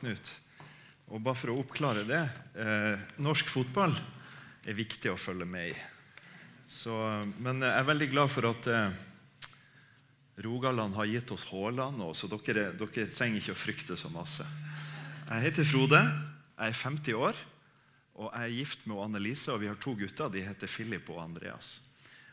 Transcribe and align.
Knut. 0.00 0.30
Og 1.12 1.22
bare 1.22 1.38
for 1.38 1.52
å 1.52 1.58
oppklare 1.62 2.02
det 2.08 2.22
eh, 2.58 3.02
Norsk 3.22 3.50
fotball 3.52 3.94
er 4.66 4.76
viktig 4.76 5.12
å 5.12 5.20
følge 5.20 5.46
med 5.48 5.70
i. 5.70 5.76
Så, 6.66 6.94
men 7.38 7.62
jeg 7.62 7.70
er 7.70 7.86
veldig 7.86 8.08
glad 8.10 8.32
for 8.32 8.48
at 8.50 8.66
eh, 8.72 8.96
Rogaland 10.42 10.96
har 10.98 11.08
gitt 11.08 11.30
oss 11.32 11.46
Haaland, 11.48 12.02
så 12.18 12.28
dere, 12.28 12.72
dere 12.76 13.06
trenger 13.08 13.40
ikke 13.40 13.54
å 13.54 13.60
frykte 13.60 13.96
så 13.96 14.10
masse. 14.12 14.44
Jeg 15.26 15.46
heter 15.46 15.66
Frode. 15.66 16.00
Jeg 16.56 16.72
er 16.72 16.80
50 16.82 17.16
år. 17.18 17.38
Og 18.16 18.30
jeg 18.30 18.42
er 18.42 18.56
gift 18.56 18.84
med 18.88 19.00
Annelise, 19.04 19.52
og 19.52 19.62
vi 19.62 19.70
har 19.70 19.78
to 19.80 19.94
gutter. 19.98 20.30
De 20.32 20.44
heter 20.44 20.70
Philip 20.70 21.08
og 21.12 21.22
Andreas. 21.22 21.76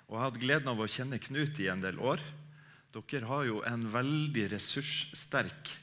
Og 0.07 0.15
Jeg 0.15 0.19
har 0.19 0.29
hatt 0.29 0.41
gleden 0.41 0.71
av 0.71 0.81
å 0.83 0.89
kjenne 0.89 1.21
Knut 1.21 1.59
i 1.59 1.69
en 1.71 1.83
del 1.83 1.99
år. 1.99 2.23
Dere 2.93 3.29
har 3.29 3.47
jo 3.47 3.63
en 3.67 3.87
veldig 3.91 4.45
ressurssterk 4.53 5.73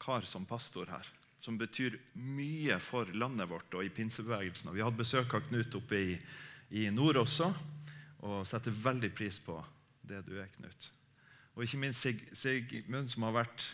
kar 0.00 0.26
som 0.28 0.44
pastor 0.48 0.90
her. 0.92 1.06
Som 1.40 1.56
betyr 1.60 1.96
mye 2.20 2.76
for 2.84 3.08
landet 3.16 3.48
vårt 3.48 3.74
og 3.74 3.84
i 3.84 3.92
pinsebevegelsen. 3.92 4.68
Og 4.70 4.76
vi 4.76 4.84
hadde 4.84 5.00
besøk 5.00 5.34
av 5.36 5.46
Knut 5.48 5.76
oppe 5.78 6.00
i, 6.00 6.16
i 6.76 6.88
nord 6.92 7.22
også, 7.22 7.48
og 8.28 8.42
setter 8.48 8.76
veldig 8.76 9.12
pris 9.16 9.40
på 9.40 9.56
det 10.04 10.20
du 10.26 10.34
er, 10.36 10.50
Knut. 10.58 10.90
Og 11.56 11.64
ikke 11.64 11.80
minst 11.80 12.04
Sig 12.04 12.20
Sigmund, 12.36 13.08
som 13.12 13.24
har 13.26 13.38
vært 13.40 13.64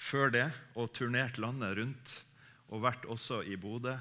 før 0.00 0.32
det 0.34 0.48
og 0.74 0.90
turnert 0.96 1.38
landet 1.38 1.76
rundt. 1.78 2.16
Og 2.70 2.84
vært 2.84 3.06
også 3.10 3.42
i 3.46 3.56
Bodø. 3.58 3.96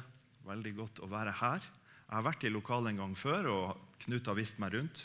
Veldig 0.45 0.73
godt 0.77 1.01
å 1.03 1.09
være 1.09 1.33
her. 1.41 1.61
Jeg 2.09 2.15
har 2.15 2.25
vært 2.25 2.45
i 2.45 2.51
lokalet 2.53 2.93
en 2.93 3.03
gang 3.03 3.15
før, 3.17 3.49
og 3.53 4.01
Knut 4.01 4.29
har 4.29 4.37
vist 4.37 4.57
meg 4.61 4.73
rundt. 4.73 5.03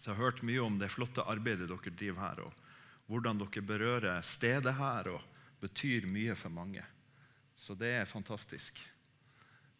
Så 0.00 0.10
jeg 0.10 0.16
har 0.16 0.24
hørt 0.30 0.42
mye 0.46 0.62
om 0.64 0.78
det 0.80 0.90
flotte 0.90 1.22
arbeidet 1.28 1.68
dere 1.68 1.92
driver 1.92 2.22
her, 2.24 2.40
og 2.46 3.10
hvordan 3.10 3.42
dere 3.42 3.62
berører 3.66 4.22
stedet 4.24 4.72
her 4.78 5.10
og 5.12 5.20
betyr 5.60 6.08
mye 6.10 6.34
for 6.38 6.52
mange. 6.52 6.84
Så 7.56 7.76
det 7.76 7.92
er 8.00 8.08
fantastisk. 8.08 8.78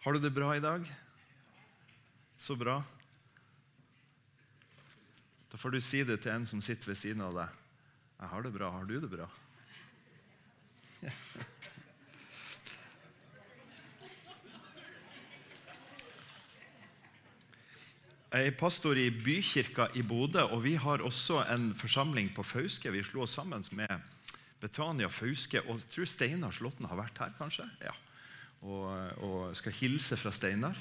Har 0.04 0.12
du 0.12 0.20
det 0.20 0.32
bra 0.32 0.52
i 0.56 0.62
dag? 0.62 0.84
Så 2.36 2.56
bra. 2.56 2.80
Da 5.50 5.58
får 5.58 5.74
du 5.74 5.80
si 5.82 6.04
det 6.04 6.20
til 6.22 6.32
en 6.32 6.46
som 6.46 6.62
sitter 6.62 6.92
ved 6.92 7.00
siden 7.00 7.24
av 7.24 7.34
deg. 7.36 7.56
'Jeg 8.20 8.28
har 8.28 8.42
det 8.42 8.52
bra. 8.52 8.70
Har 8.70 8.84
du 8.84 9.00
det 9.00 9.10
bra?' 9.10 9.30
Jeg 18.30 18.46
er 18.46 18.54
pastor 18.54 18.94
i 18.94 19.08
Bykirka 19.10 19.88
i 19.98 20.02
Bodø, 20.06 20.44
og 20.54 20.62
vi 20.62 20.76
har 20.78 21.02
også 21.02 21.40
en 21.50 21.74
forsamling 21.74 22.28
på 22.34 22.44
Fauske. 22.46 22.92
Vi 22.92 23.02
slo 23.02 23.24
oss 23.24 23.34
sammen 23.34 23.64
med 23.72 23.90
Betania 24.60 25.08
Fauske, 25.12 25.62
og 25.66 25.78
jeg 25.78 25.90
tror 25.94 26.08
Steinar 26.10 26.54
Slåtten 26.54 26.88
har 26.90 26.98
vært 27.00 27.20
her, 27.22 27.34
kanskje? 27.38 27.66
Ja. 27.84 27.94
Og, 28.60 28.86
og 29.24 29.54
skal 29.56 29.76
hilse 29.78 30.18
fra 30.20 30.32
Steinar. 30.36 30.76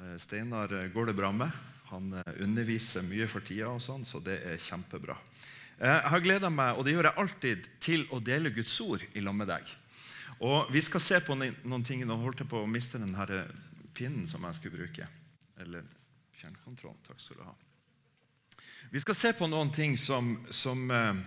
Eh, 0.00 0.14
Steinar 0.22 0.72
går 0.94 1.10
det 1.10 1.16
bra 1.18 1.32
med. 1.32 1.52
Han 1.90 2.12
eh, 2.18 2.32
underviser 2.42 3.04
mye 3.06 3.28
for 3.30 3.44
tida, 3.44 3.68
og 3.74 3.82
sånn, 3.84 4.06
så 4.08 4.22
det 4.24 4.40
er 4.48 4.62
kjempebra. 4.62 5.18
Eh, 5.78 5.90
Jeg 5.92 6.12
har 6.14 6.24
gleda 6.24 6.50
meg, 6.50 6.78
og 6.78 6.86
det 6.86 6.96
gjør 6.96 7.10
jeg 7.10 7.20
alltid, 7.22 7.68
til 7.84 8.06
å 8.16 8.22
dele 8.24 8.54
Guds 8.54 8.78
ord 8.80 9.04
i 9.12 9.24
lag 9.24 9.36
med 9.36 9.52
deg. 9.52 9.76
Og 10.44 10.72
Vi 10.72 10.82
skal 10.84 11.00
se 11.00 11.20
på 11.24 11.36
noen 11.36 11.84
ting. 11.84 12.02
Nå 12.04 12.16
holdt 12.20 12.42
jeg 12.44 12.50
på 12.50 12.60
å 12.60 12.68
miste 12.68 12.98
den 13.00 13.14
pinnen 13.96 14.26
som 14.28 14.44
jeg 14.44 14.58
skulle 14.58 14.82
bruke. 14.82 15.06
Eller 15.60 15.86
fjernkontrollen. 16.36 17.00
Takk 17.06 17.20
skal 17.20 17.40
du 17.40 17.46
ha. 17.46 17.54
Vi 18.90 19.00
skal 19.00 19.16
se 19.18 19.32
på 19.32 19.48
noen 19.50 19.72
ting 19.74 19.96
som, 19.98 20.36
som 20.50 20.90
eh, 20.90 21.08
eh, 21.08 21.22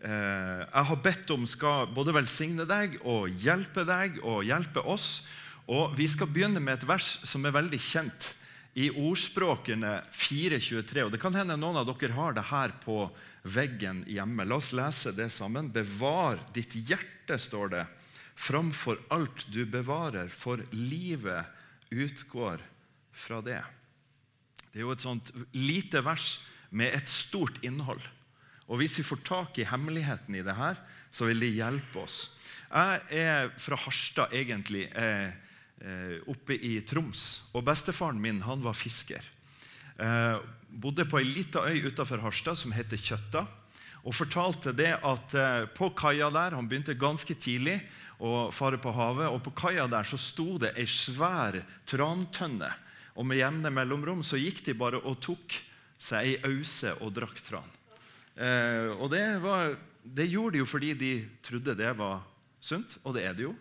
jeg 0.00 0.86
har 0.88 1.00
bedt 1.04 1.30
om 1.34 1.42
skal 1.44 1.90
både 1.92 2.14
velsigne 2.16 2.64
deg 2.64 2.94
og 3.04 3.28
hjelpe 3.42 3.84
deg 3.84 4.16
og 4.24 4.46
hjelpe 4.48 4.80
oss. 4.88 5.26
Og 5.68 5.92
Vi 5.98 6.06
skal 6.08 6.30
begynne 6.32 6.60
med 6.62 6.78
et 6.78 6.86
vers 6.88 7.18
som 7.28 7.44
er 7.44 7.52
veldig 7.52 7.80
kjent 7.84 8.30
i 8.78 8.88
ordspråkene 8.90 9.98
4.23. 10.12 11.04
Og 11.04 11.12
Det 11.12 11.20
kan 11.22 11.34
hende 11.36 11.58
noen 11.58 11.80
av 11.80 11.88
dere 11.90 12.16
har 12.16 12.34
det 12.36 12.46
her 12.50 12.74
på 12.84 13.02
veggen 13.42 14.04
hjemme. 14.08 14.46
La 14.46 14.60
oss 14.60 14.72
lese 14.76 15.12
det 15.16 15.30
sammen. 15.34 15.70
Bevar 15.72 16.40
ditt 16.54 16.74
hjerte, 16.74 17.38
står 17.38 17.74
det, 17.74 17.84
framfor 18.34 18.98
alt 19.12 19.46
du 19.52 19.64
bevarer, 19.68 20.28
for 20.28 20.62
livet 20.72 21.46
utgår 21.90 22.62
fra 23.12 23.40
det. 23.44 23.60
Det 24.70 24.80
er 24.80 24.86
jo 24.86 24.94
et 24.94 25.02
sånt 25.02 25.30
lite 25.52 26.02
vers 26.06 26.38
med 26.70 26.94
et 26.94 27.10
stort 27.10 27.58
innhold. 27.66 28.02
Og 28.70 28.78
Hvis 28.78 29.00
vi 29.00 29.06
får 29.06 29.24
tak 29.26 29.58
i 29.58 29.66
hemmeligheten 29.66 30.34
i 30.38 30.44
det 30.46 30.54
her, 30.54 30.78
så 31.10 31.26
vil 31.26 31.42
det 31.42 31.50
hjelpe 31.56 32.04
oss. 32.04 32.30
Jeg 32.70 33.00
er 33.18 33.48
fra 33.58 33.76
Harstad, 33.76 34.30
egentlig, 34.30 34.86
eh, 34.94 35.32
eh, 35.82 36.18
oppe 36.30 36.54
i 36.54 36.80
Troms. 36.86 37.42
Og 37.52 37.64
bestefaren 37.66 38.20
min 38.20 38.40
han 38.46 38.62
var 38.62 38.78
fisker. 38.78 39.24
Eh, 39.98 40.38
bodde 40.70 41.04
på 41.04 41.18
ei 41.18 41.24
lita 41.24 41.66
øy 41.66 41.90
utafor 41.90 42.22
Harstad 42.22 42.56
som 42.56 42.72
heter 42.72 42.96
Kjøtta. 42.96 43.46
Og 44.04 44.14
fortalte 44.14 44.72
det 44.72 44.94
at 45.02 45.34
eh, 45.34 45.66
på 45.76 45.90
kaia 45.90 46.30
der 46.30 46.54
Han 46.56 46.68
begynte 46.68 46.94
ganske 46.94 47.34
tidlig 47.34 47.80
å 48.20 48.52
fare 48.54 48.78
på 48.78 48.92
havet. 48.92 49.28
Og 49.28 49.42
på 49.42 49.50
kaia 49.50 49.88
der 49.90 50.04
så 50.04 50.16
sto 50.16 50.58
det 50.58 50.76
ei 50.78 50.86
svær 50.86 51.58
trantønne. 51.90 52.70
Og 53.16 53.26
med 53.26 53.42
jevne 53.42 53.74
mellomrom 53.74 54.22
så 54.22 54.38
gikk 54.38 54.64
de 54.64 54.78
bare 54.78 55.02
og 55.02 55.18
tok 55.20 55.58
seg 55.98 56.22
ei 56.22 56.38
ause 56.46 56.94
og 57.02 57.12
drakk 57.18 57.42
tran. 57.44 57.79
Eh, 58.36 58.92
og 58.96 59.10
det, 59.12 59.24
var, 59.42 59.74
det 60.02 60.28
gjorde 60.30 60.56
de 60.56 60.62
jo 60.62 60.68
fordi 60.68 60.94
de 60.98 61.12
trodde 61.44 61.76
det 61.78 61.90
var 61.98 62.22
sunt, 62.60 62.98
og 63.02 63.16
det 63.16 63.26
er 63.26 63.36
det 63.36 63.48
jo. 63.48 63.54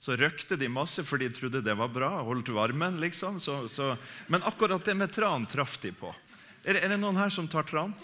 Så 0.00 0.16
røkte 0.18 0.58
de 0.60 0.68
masse 0.70 1.02
fordi 1.06 1.28
de 1.30 1.38
trodde 1.38 1.64
det 1.64 1.74
var 1.76 1.90
bra, 1.90 2.10
holdt 2.26 2.52
varmen, 2.54 3.00
liksom. 3.02 3.40
Så, 3.42 3.64
så, 3.72 3.94
men 4.30 4.44
akkurat 4.46 4.84
det 4.84 4.94
med 4.94 5.12
tran 5.12 5.48
traff 5.50 5.78
de 5.82 5.92
på. 5.96 6.12
Er, 6.66 6.78
er 6.78 6.92
det 6.92 7.00
noen 7.00 7.18
her 7.18 7.32
som 7.32 7.48
tar 7.50 7.66
tran? 7.66 7.94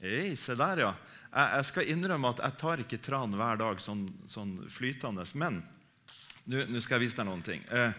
Hei, 0.00 0.34
se 0.38 0.56
der, 0.56 0.84
ja. 0.86 0.92
Jeg, 1.26 1.48
jeg, 1.52 1.66
skal 1.68 1.90
innrømme 1.92 2.30
at 2.32 2.42
jeg 2.44 2.60
tar 2.60 2.82
ikke 2.84 3.00
tran 3.02 3.34
hver 3.36 3.58
dag 3.60 3.80
sånn, 3.82 4.06
sånn 4.30 4.58
flytende. 4.72 5.24
Men 5.36 5.60
nå 6.46 6.80
skal 6.80 6.96
jeg 6.96 7.08
vise 7.08 7.18
deg 7.18 7.28
noen 7.28 7.44
ting. 7.44 7.64
Eh, 7.68 7.92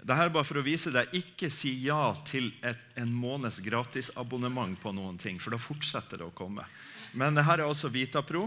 dette 0.00 0.16
er 0.24 0.32
bare 0.32 0.48
for 0.48 0.60
å 0.60 0.64
vise 0.64 0.92
deg 0.94 1.12
Ikke 1.18 1.50
si 1.52 1.74
ja 1.84 2.14
til 2.24 2.48
et, 2.64 2.80
en 2.96 3.10
måneds 3.12 3.60
gratisabonnement 3.64 4.78
på 4.80 4.92
noen 4.96 5.18
ting, 5.20 5.40
for 5.40 5.52
da 5.52 5.60
fortsetter 5.60 6.22
det 6.22 6.28
å 6.30 6.36
komme. 6.36 6.64
Men 7.12 7.36
her 7.36 7.60
er 7.60 7.66
altså 7.66 7.90
Vitapro, 7.92 8.46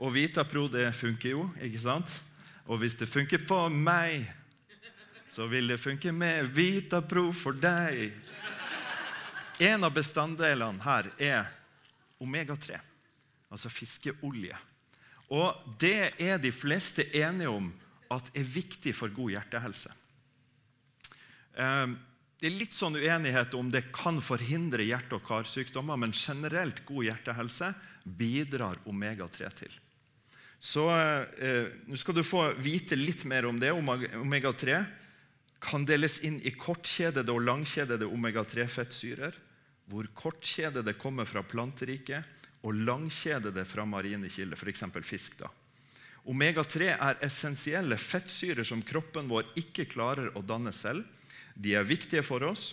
og 0.00 0.12
Vitapro 0.12 0.66
det 0.72 0.90
funker 0.96 1.34
jo. 1.36 1.46
ikke 1.62 1.80
sant? 1.80 2.12
Og 2.68 2.82
hvis 2.82 2.98
det 3.00 3.08
funker 3.08 3.40
for 3.46 3.72
meg, 3.72 4.26
så 5.30 5.46
vil 5.48 5.70
det 5.70 5.80
funke 5.80 6.12
med 6.12 6.50
Vitapro 6.52 7.30
for 7.36 7.56
deg. 7.56 8.10
En 9.60 9.84
av 9.84 9.94
bestanddelene 9.94 10.84
her 10.84 11.10
er 11.20 11.50
omega-3, 12.20 12.78
altså 13.52 13.72
fiskeolje. 13.72 14.56
Og 15.30 15.76
det 15.80 16.12
er 16.18 16.40
de 16.42 16.50
fleste 16.52 17.06
enige 17.14 17.52
om 17.52 17.68
at 18.10 18.30
er 18.34 18.48
viktig 18.48 18.94
for 18.96 19.12
god 19.14 19.36
hjertehelse. 19.36 19.92
Det 21.54 22.48
er 22.48 22.56
litt 22.56 22.72
sånn 22.72 22.96
uenighet 22.96 23.54
om 23.58 23.68
det 23.72 23.90
kan 23.92 24.20
forhindre 24.24 24.86
hjerte- 24.86 25.18
og 25.18 25.26
karsykdommer, 25.26 25.98
men 26.00 26.14
generelt 26.16 26.84
god 26.88 27.10
hjertehelse 27.10 27.72
bidrar 28.04 28.80
omega-3 28.88 29.50
til. 29.58 29.74
Så 30.60 30.86
eh, 30.92 31.68
Nå 31.88 31.96
skal 31.96 32.16
du 32.16 32.24
få 32.24 32.50
vite 32.60 32.96
litt 32.96 33.24
mer 33.28 33.48
om 33.48 33.60
det. 33.60 33.72
Omega-3 33.72 34.80
kan 35.60 35.84
deles 35.88 36.20
inn 36.24 36.38
i 36.44 36.52
kortkjedede 36.56 37.32
og 37.32 37.44
langkjedede 37.44 38.08
omega-3-fettsyrer, 38.08 39.36
hvor 39.90 40.08
kortkjedede 40.16 40.94
kommer 41.00 41.28
fra 41.28 41.42
planteriket 41.44 42.24
og 42.64 42.76
langkjedede 42.76 43.64
fra 43.68 43.86
marine 43.88 44.28
kilder, 44.32 44.56
f.eks. 44.56 44.84
fisk. 45.04 45.40
da. 45.40 45.48
Omega-3 46.28 46.92
er 46.92 47.20
essensielle 47.24 47.96
fettsyrer 47.96 48.64
som 48.64 48.84
kroppen 48.84 49.28
vår 49.28 49.48
ikke 49.60 49.88
klarer 49.88 50.32
å 50.36 50.44
danne 50.44 50.72
selv. 50.76 51.04
De 51.54 51.74
er 51.74 51.88
viktige 51.88 52.24
for 52.26 52.44
oss 52.46 52.72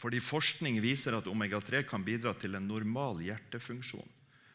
fordi 0.00 0.18
forskning 0.20 0.80
viser 0.82 1.14
at 1.16 1.28
omega-3 1.30 1.84
kan 1.88 2.02
bidra 2.04 2.34
til 2.36 2.58
en 2.58 2.66
normal 2.68 3.22
hjertefunksjon. 3.24 4.10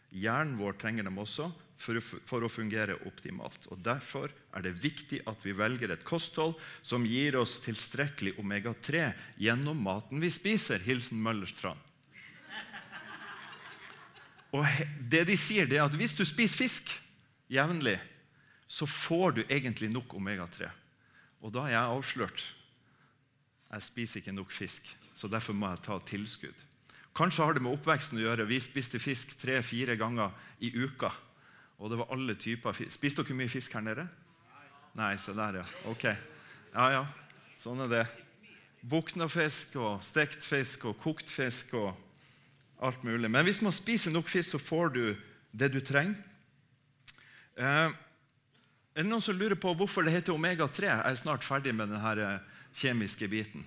Hjernen 0.09 0.57
vår 0.59 0.75
trenger 0.81 1.05
dem 1.07 1.17
også 1.21 1.47
for, 1.79 2.43
å 2.43 2.49
fungere 2.51 2.97
optimalt. 3.07 3.67
Og 3.73 3.79
Derfor 3.85 4.33
er 4.53 4.65
det 4.65 4.75
viktig 4.81 5.21
at 5.29 5.45
vi 5.45 5.53
velger 5.57 5.93
et 5.93 6.05
kosthold 6.05 6.57
som 6.81 7.05
gir 7.07 7.37
oss 7.39 7.59
tilstrekkelig 7.63 8.35
omega-3 8.41 9.11
gjennom 9.41 9.79
maten 9.85 10.21
vi 10.21 10.31
spiser. 10.33 10.81
Hilsen 10.85 11.21
Møllerstrand. 11.23 11.87
Og 14.49 14.65
det 15.11 15.27
de 15.29 15.37
sier, 15.37 15.69
er 15.69 15.85
at 15.85 15.93
hvis 15.93 16.15
du 16.17 16.23
spiser 16.25 16.65
fisk 16.65 16.93
jevnlig, 17.53 17.99
så 18.69 18.85
får 18.89 19.37
du 19.37 19.43
egentlig 19.45 19.91
nok 19.93 20.13
omega-3. 20.17 20.69
Og 21.45 21.53
da 21.53 21.67
er 21.67 21.75
jeg 21.77 21.97
avslørt. 21.97 22.41
Jeg 23.69 23.86
spiser 23.86 24.21
ikke 24.21 24.33
nok 24.33 24.51
fisk, 24.51 24.88
så 25.16 25.30
derfor 25.30 25.54
må 25.54 25.69
jeg 25.69 25.83
ta 25.86 26.00
tilskudd. 26.10 26.66
Kanskje 27.16 27.44
har 27.44 27.54
det 27.54 27.62
med 27.62 27.75
oppveksten 27.75 28.19
å 28.19 28.24
gjøre. 28.24 28.48
Vi 28.50 28.60
spiste 28.63 29.01
fisk 29.01 29.36
tre-fire 29.42 29.98
ganger 30.00 30.31
i 30.63 30.71
uka. 30.77 31.12
Og 31.80 31.92
det 31.92 32.00
var 32.00 32.12
alle 32.13 32.36
typer 32.39 32.75
fisk. 32.75 32.94
Spiste 32.95 33.25
dere 33.25 33.38
mye 33.39 33.51
fisk 33.51 33.75
her 33.75 33.83
nede? 33.86 34.06
Nei, 34.98 35.13
se 35.21 35.33
der, 35.36 35.62
ja. 35.62 35.66
Ok. 35.89 36.06
Ja, 36.74 36.88
ja. 36.95 37.04
Sånn 37.60 37.81
er 37.86 37.92
det. 37.92 38.04
Buknafisk 38.89 39.75
og 39.80 40.04
stekt 40.07 40.45
fisk 40.48 40.86
og 40.89 41.00
kokt 41.04 41.30
fisk 41.31 41.74
og 41.77 41.92
alt 42.80 43.04
mulig. 43.04 43.30
Men 43.31 43.45
hvis 43.48 43.62
man 43.63 43.75
spiser 43.75 44.13
nok 44.15 44.30
fisk, 44.31 44.54
så 44.54 44.62
får 44.62 44.94
du 44.95 45.04
det 45.51 45.72
du 45.74 45.81
trenger. 45.83 46.15
Eh, 47.60 47.92
er 48.95 49.04
det 49.04 49.10
noen 49.10 49.24
som 49.24 49.36
lurer 49.36 49.60
på 49.60 49.74
hvorfor 49.75 50.06
det 50.07 50.15
heter 50.15 50.36
omega-3? 50.36 50.88
Jeg 50.88 51.04
er 51.04 51.19
snart 51.19 51.44
ferdig 51.48 51.75
med 51.75 51.92
denne 51.92 52.31
kjemiske 52.75 53.27
biten. 53.31 53.66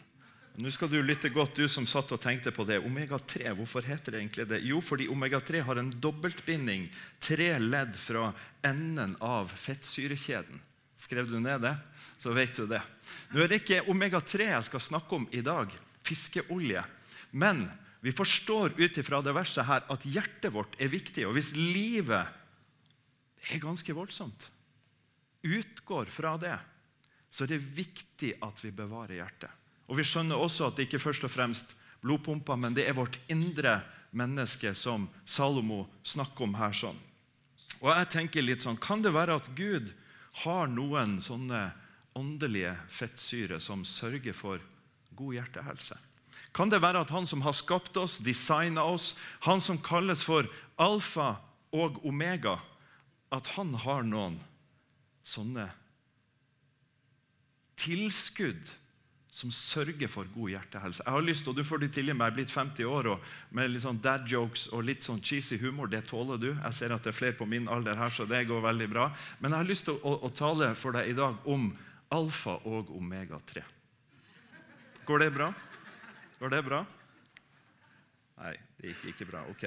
Nå 0.61 0.69
skal 0.69 0.91
du 0.93 0.99
lytte 1.01 1.31
godt, 1.33 1.57
du 1.57 1.69
som 1.71 1.87
satt 1.89 2.11
og 2.13 2.21
tenkte 2.21 2.53
på 2.53 2.67
det. 2.69 2.77
Omega-3, 2.85 3.55
hvorfor 3.57 3.85
heter 3.87 4.13
det 4.13 4.21
egentlig 4.21 4.45
det? 4.51 4.59
Jo, 4.69 4.83
fordi 4.85 5.07
omega-3 5.09 5.63
har 5.65 5.81
en 5.81 5.89
dobbeltbinding, 5.97 6.91
tre 7.25 7.55
ledd 7.57 7.97
fra 7.97 8.29
enden 8.69 9.15
av 9.25 9.49
fettsyrekjeden. 9.49 10.61
Skrev 11.01 11.31
du 11.31 11.39
ned 11.41 11.65
det, 11.65 11.73
så 12.21 12.35
vet 12.37 12.53
du 12.61 12.67
det. 12.69 12.83
Nå 13.33 13.41
er 13.41 13.49
det 13.49 13.63
ikke 13.63 13.87
omega-3 13.91 14.51
jeg 14.51 14.69
skal 14.69 14.85
snakke 14.85 15.17
om 15.17 15.25
i 15.33 15.41
dag, 15.43 15.73
fiskeolje. 16.05 16.85
Men 17.33 17.65
vi 18.05 18.13
forstår 18.13 18.77
ut 18.77 19.01
ifra 19.01 19.23
det 19.25 19.33
verset 19.35 19.65
her 19.67 19.89
at 19.91 20.05
hjertet 20.05 20.53
vårt 20.53 20.77
er 20.77 20.93
viktig. 20.93 21.25
Og 21.27 21.37
hvis 21.39 21.55
livet 21.57 22.29
er 23.49 23.63
ganske 23.63 23.97
voldsomt, 23.97 24.51
utgår 25.43 26.13
fra 26.13 26.37
det, 26.39 26.59
så 27.33 27.45
er 27.45 27.55
det 27.55 27.65
viktig 27.65 28.35
at 28.45 28.61
vi 28.61 28.71
bevarer 28.77 29.17
hjertet. 29.23 29.51
Og 29.89 29.97
Vi 29.97 30.05
skjønner 30.05 30.41
også 30.41 30.69
at 30.69 30.77
det 30.77 30.87
ikke 30.87 31.03
først 31.03 31.25
og 31.27 31.33
fremst 31.33 31.73
blodpumpa, 32.05 32.57
men 32.57 32.77
det 32.77 32.87
er 32.89 32.97
vårt 32.97 33.19
indre 33.33 33.81
menneske 34.13 34.75
som 34.77 35.09
Salomo 35.25 35.87
snakker 36.05 36.45
om 36.45 36.55
her. 36.55 36.73
sånn. 36.73 36.99
Og 37.81 37.91
jeg 37.91 38.09
tenker 38.11 38.43
litt 38.43 38.63
sånn, 38.63 38.77
Kan 38.77 39.03
det 39.03 39.13
være 39.13 39.37
at 39.37 39.49
Gud 39.57 39.93
har 40.45 40.67
noen 40.69 41.21
sånne 41.21 41.73
åndelige 42.15 42.77
fettsyre 42.89 43.61
som 43.61 43.85
sørger 43.85 44.33
for 44.33 44.61
god 45.17 45.35
hjertehelse? 45.35 45.99
Kan 46.53 46.69
det 46.69 46.83
være 46.83 47.01
at 47.01 47.11
han 47.11 47.27
som 47.27 47.41
har 47.43 47.53
skapt 47.53 47.97
oss, 47.97 48.19
designa 48.19 48.85
oss, 48.85 49.15
han 49.41 49.61
som 49.61 49.79
kalles 49.79 50.23
for 50.23 50.49
alfa 50.77 51.39
og 51.73 52.05
omega, 52.05 52.61
at 53.33 53.47
han 53.57 53.75
har 53.75 54.03
noen 54.03 54.39
sånne 55.25 55.71
tilskudd 57.83 58.71
som 59.33 59.49
sørger 59.55 60.11
for 60.13 60.29
god 60.35 60.51
hjertehelse. 60.53 61.03
Jeg 61.07 61.15
har 61.15 61.25
lyst, 61.25 61.47
og 61.49 61.57
Du 61.57 61.65
får 61.65 61.81
det 61.81 61.93
til 61.95 62.11
i 62.11 62.13
meg, 62.13 62.27
jeg 62.27 62.33
er 62.33 62.37
blitt 62.37 62.53
50 62.53 62.85
år 62.85 63.07
og 63.15 63.31
med 63.51 63.71
litt 63.73 63.83
sånn 63.83 64.01
dad 64.05 64.29
jokes 64.29 64.67
og 64.77 64.85
litt 64.85 65.07
sånn 65.07 65.23
cheesy 65.25 65.57
humor. 65.59 65.89
Det 65.89 66.05
tåler 66.11 66.37
du. 66.37 66.51
Jeg 66.53 66.77
ser 66.77 66.93
at 66.93 67.03
det 67.03 67.15
er 67.15 67.17
flere 67.17 67.39
på 67.39 67.49
min 67.49 67.69
alder 67.69 67.97
her, 67.97 68.13
så 68.13 68.27
det 68.29 68.45
går 68.51 68.61
veldig 68.61 68.89
bra. 68.93 69.09
Men 69.41 69.55
jeg 69.55 69.65
har 69.65 69.71
lyst 69.71 69.89
til 69.89 69.97
å, 70.05 70.19
å 70.21 70.31
tale 70.37 70.75
for 70.77 70.93
deg 70.93 71.09
i 71.09 71.17
dag 71.17 71.49
om 71.49 71.71
alfa 72.13 72.59
og 72.69 72.93
omega-3. 72.93 73.65
Går 75.09 75.25
det 75.25 75.31
bra? 75.35 75.49
Går 76.39 76.53
det 76.53 76.63
bra? 76.69 76.85
Nei, 78.43 78.55
det 78.77 78.93
gikk 78.93 79.15
ikke 79.15 79.31
bra. 79.33 79.47
Ok. 79.49 79.65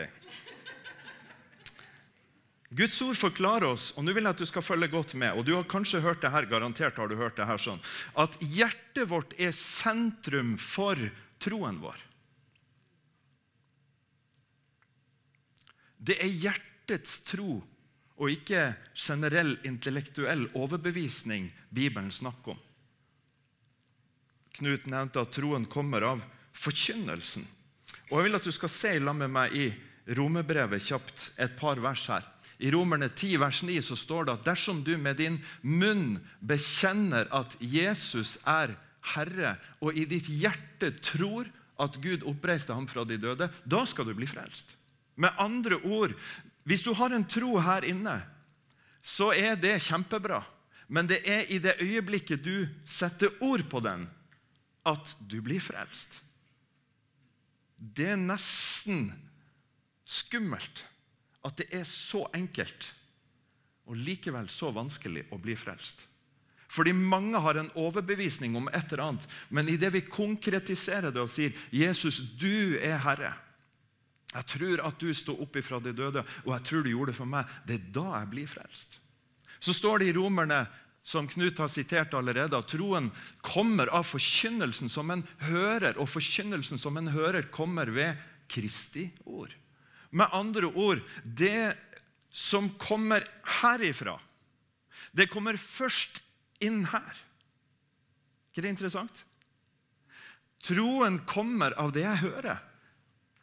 Guds 2.74 2.98
ord 3.06 3.18
forklarer 3.20 3.68
oss, 3.70 3.92
og 3.94 4.06
nå 4.06 4.14
vil 4.16 4.26
jeg 4.26 4.36
at 4.36 4.42
du 4.42 4.48
skal 4.50 4.66
følge 4.66 4.90
godt 4.90 5.14
med, 5.22 5.38
og 5.38 5.46
du 5.46 5.54
har 5.54 5.68
kanskje 5.70 6.02
hørt 6.02 6.24
det 6.24 6.32
her, 6.34 6.48
garantert 6.50 6.98
har 6.98 7.08
du 7.08 7.16
hørt 7.20 7.38
det 7.38 7.46
her 7.46 7.62
sånn, 7.62 7.82
at 8.18 8.34
hjertet 8.42 9.06
vårt 9.12 9.36
er 9.38 9.54
sentrum 9.56 10.56
for 10.58 11.00
troen 11.44 11.78
vår. 11.84 12.02
Det 16.06 16.18
er 16.22 16.34
hjertets 16.34 17.22
tro 17.30 17.62
og 18.16 18.32
ikke 18.32 18.68
generell 18.96 19.56
intellektuell 19.68 20.46
overbevisning 20.56 21.50
Bibelen 21.70 22.12
snakker 22.14 22.56
om. 22.56 22.62
Knut 24.56 24.86
nevnte 24.88 25.20
at 25.20 25.34
troen 25.36 25.66
kommer 25.68 26.06
av 26.14 26.22
forkynnelsen. 26.56 27.44
Og 28.12 28.20
Jeg 28.20 28.28
vil 28.28 28.38
at 28.38 28.46
du 28.48 28.54
skal 28.56 28.72
se 28.72 28.94
sammen 28.96 29.26
med 29.26 29.34
meg 29.34 29.58
i 29.58 29.66
Romerbrevet 30.16 30.84
kjapt 30.86 31.32
et 31.42 31.58
par 31.58 31.82
vers 31.82 32.06
her. 32.14 32.24
I 32.60 32.72
Romerne 32.72 33.10
10, 33.10 33.36
vers 33.42 33.62
9 33.68 33.82
så 33.84 33.98
står 34.00 34.28
det 34.28 34.36
at 34.38 34.48
dersom 34.48 34.82
du 34.86 34.96
med 34.98 35.20
din 35.20 35.38
munn 35.62 36.20
bekjenner 36.40 37.28
at 37.36 37.58
Jesus 37.60 38.38
er 38.48 38.78
Herre, 39.14 39.56
og 39.84 39.98
i 39.98 40.06
ditt 40.10 40.30
hjerte 40.32 40.94
tror 41.04 41.50
at 41.82 42.00
Gud 42.02 42.24
oppreiste 42.26 42.74
ham 42.74 42.88
fra 42.88 43.04
de 43.06 43.20
døde, 43.22 43.50
da 43.68 43.84
skal 43.86 44.08
du 44.08 44.16
bli 44.18 44.28
frelst. 44.30 44.72
Med 45.20 45.36
andre 45.40 45.78
ord, 45.84 46.16
hvis 46.64 46.84
du 46.86 46.94
har 46.98 47.14
en 47.14 47.28
tro 47.28 47.60
her 47.62 47.86
inne, 47.88 48.18
så 49.06 49.32
er 49.36 49.60
det 49.60 49.78
kjempebra. 49.86 50.42
Men 50.88 51.10
det 51.10 51.22
er 51.28 51.46
i 51.50 51.60
det 51.62 51.78
øyeblikket 51.82 52.44
du 52.46 52.66
setter 52.86 53.34
ord 53.44 53.66
på 53.70 53.82
den, 53.84 54.08
at 54.86 55.16
du 55.20 55.40
blir 55.42 55.62
frelst. 55.62 56.22
Det 57.76 58.14
er 58.14 58.22
nesten 58.22 59.10
skummelt 60.06 60.86
at 61.46 61.62
det 61.62 61.70
er 61.74 61.86
så 61.88 62.26
enkelt 62.36 62.92
og 63.86 63.98
likevel 64.02 64.50
så 64.50 64.72
vanskelig 64.74 65.28
å 65.34 65.40
bli 65.42 65.56
frelst. 65.58 66.08
Fordi 66.76 66.92
mange 66.98 67.40
har 67.40 67.60
en 67.60 67.70
overbevisning 67.80 68.56
om 68.58 68.68
et 68.74 68.90
eller 68.90 69.04
annet, 69.06 69.28
men 69.54 69.70
idet 69.70 69.94
vi 69.94 70.02
konkretiserer 70.02 71.14
det 71.14 71.22
og 71.22 71.30
sier 71.30 71.54
'Jesus, 71.72 72.20
du 72.40 72.78
er 72.82 72.98
Herre', 72.98 73.36
jeg 74.36 74.46
tror 74.52 74.82
at 74.84 75.00
du 75.00 75.14
sto 75.16 75.36
opp 75.40 75.56
ifra 75.56 75.80
de 75.80 75.94
døde, 75.96 76.24
og 76.44 76.52
jeg 76.52 76.64
tror 76.68 76.84
du 76.84 76.90
gjorde 76.90 77.14
det 77.14 77.20
for 77.20 77.26
meg, 77.30 77.46
det 77.68 77.76
er 77.76 77.92
da 77.96 78.20
jeg 78.20 78.32
blir 78.34 78.48
frelst. 78.48 79.00
Så 79.60 79.74
står 79.74 80.00
det 80.00 80.10
i 80.12 80.18
Romerne, 80.18 80.66
som 81.06 81.28
Knut 81.30 81.58
har 81.62 81.70
sitert 81.72 82.14
allerede, 82.18 82.58
at 82.58 82.68
troen 82.68 83.12
kommer 83.46 83.88
av 83.94 84.04
forkynnelsen 84.10 84.90
som 84.90 85.12
en 85.14 85.24
hører, 85.46 85.96
og 86.02 86.10
forkynnelsen 86.10 86.82
som 86.82 86.98
en 86.98 87.08
hører, 87.08 87.48
kommer 87.54 87.86
ved 87.86 88.18
Kristi 88.52 89.12
ord. 89.24 89.54
Med 90.16 90.32
andre 90.32 90.70
ord 90.72 91.02
det 91.24 91.76
som 92.32 92.70
kommer 92.80 93.26
herifra, 93.62 94.16
det 95.12 95.28
kommer 95.32 95.60
først 95.60 96.22
inn 96.64 96.86
her. 96.88 97.24
ikke 98.52 98.64
det 98.64 98.72
interessant? 98.72 99.24
Troen 100.66 101.20
kommer 101.28 101.76
av 101.80 101.92
det 101.96 102.06
jeg 102.06 102.24
hører. 102.24 102.60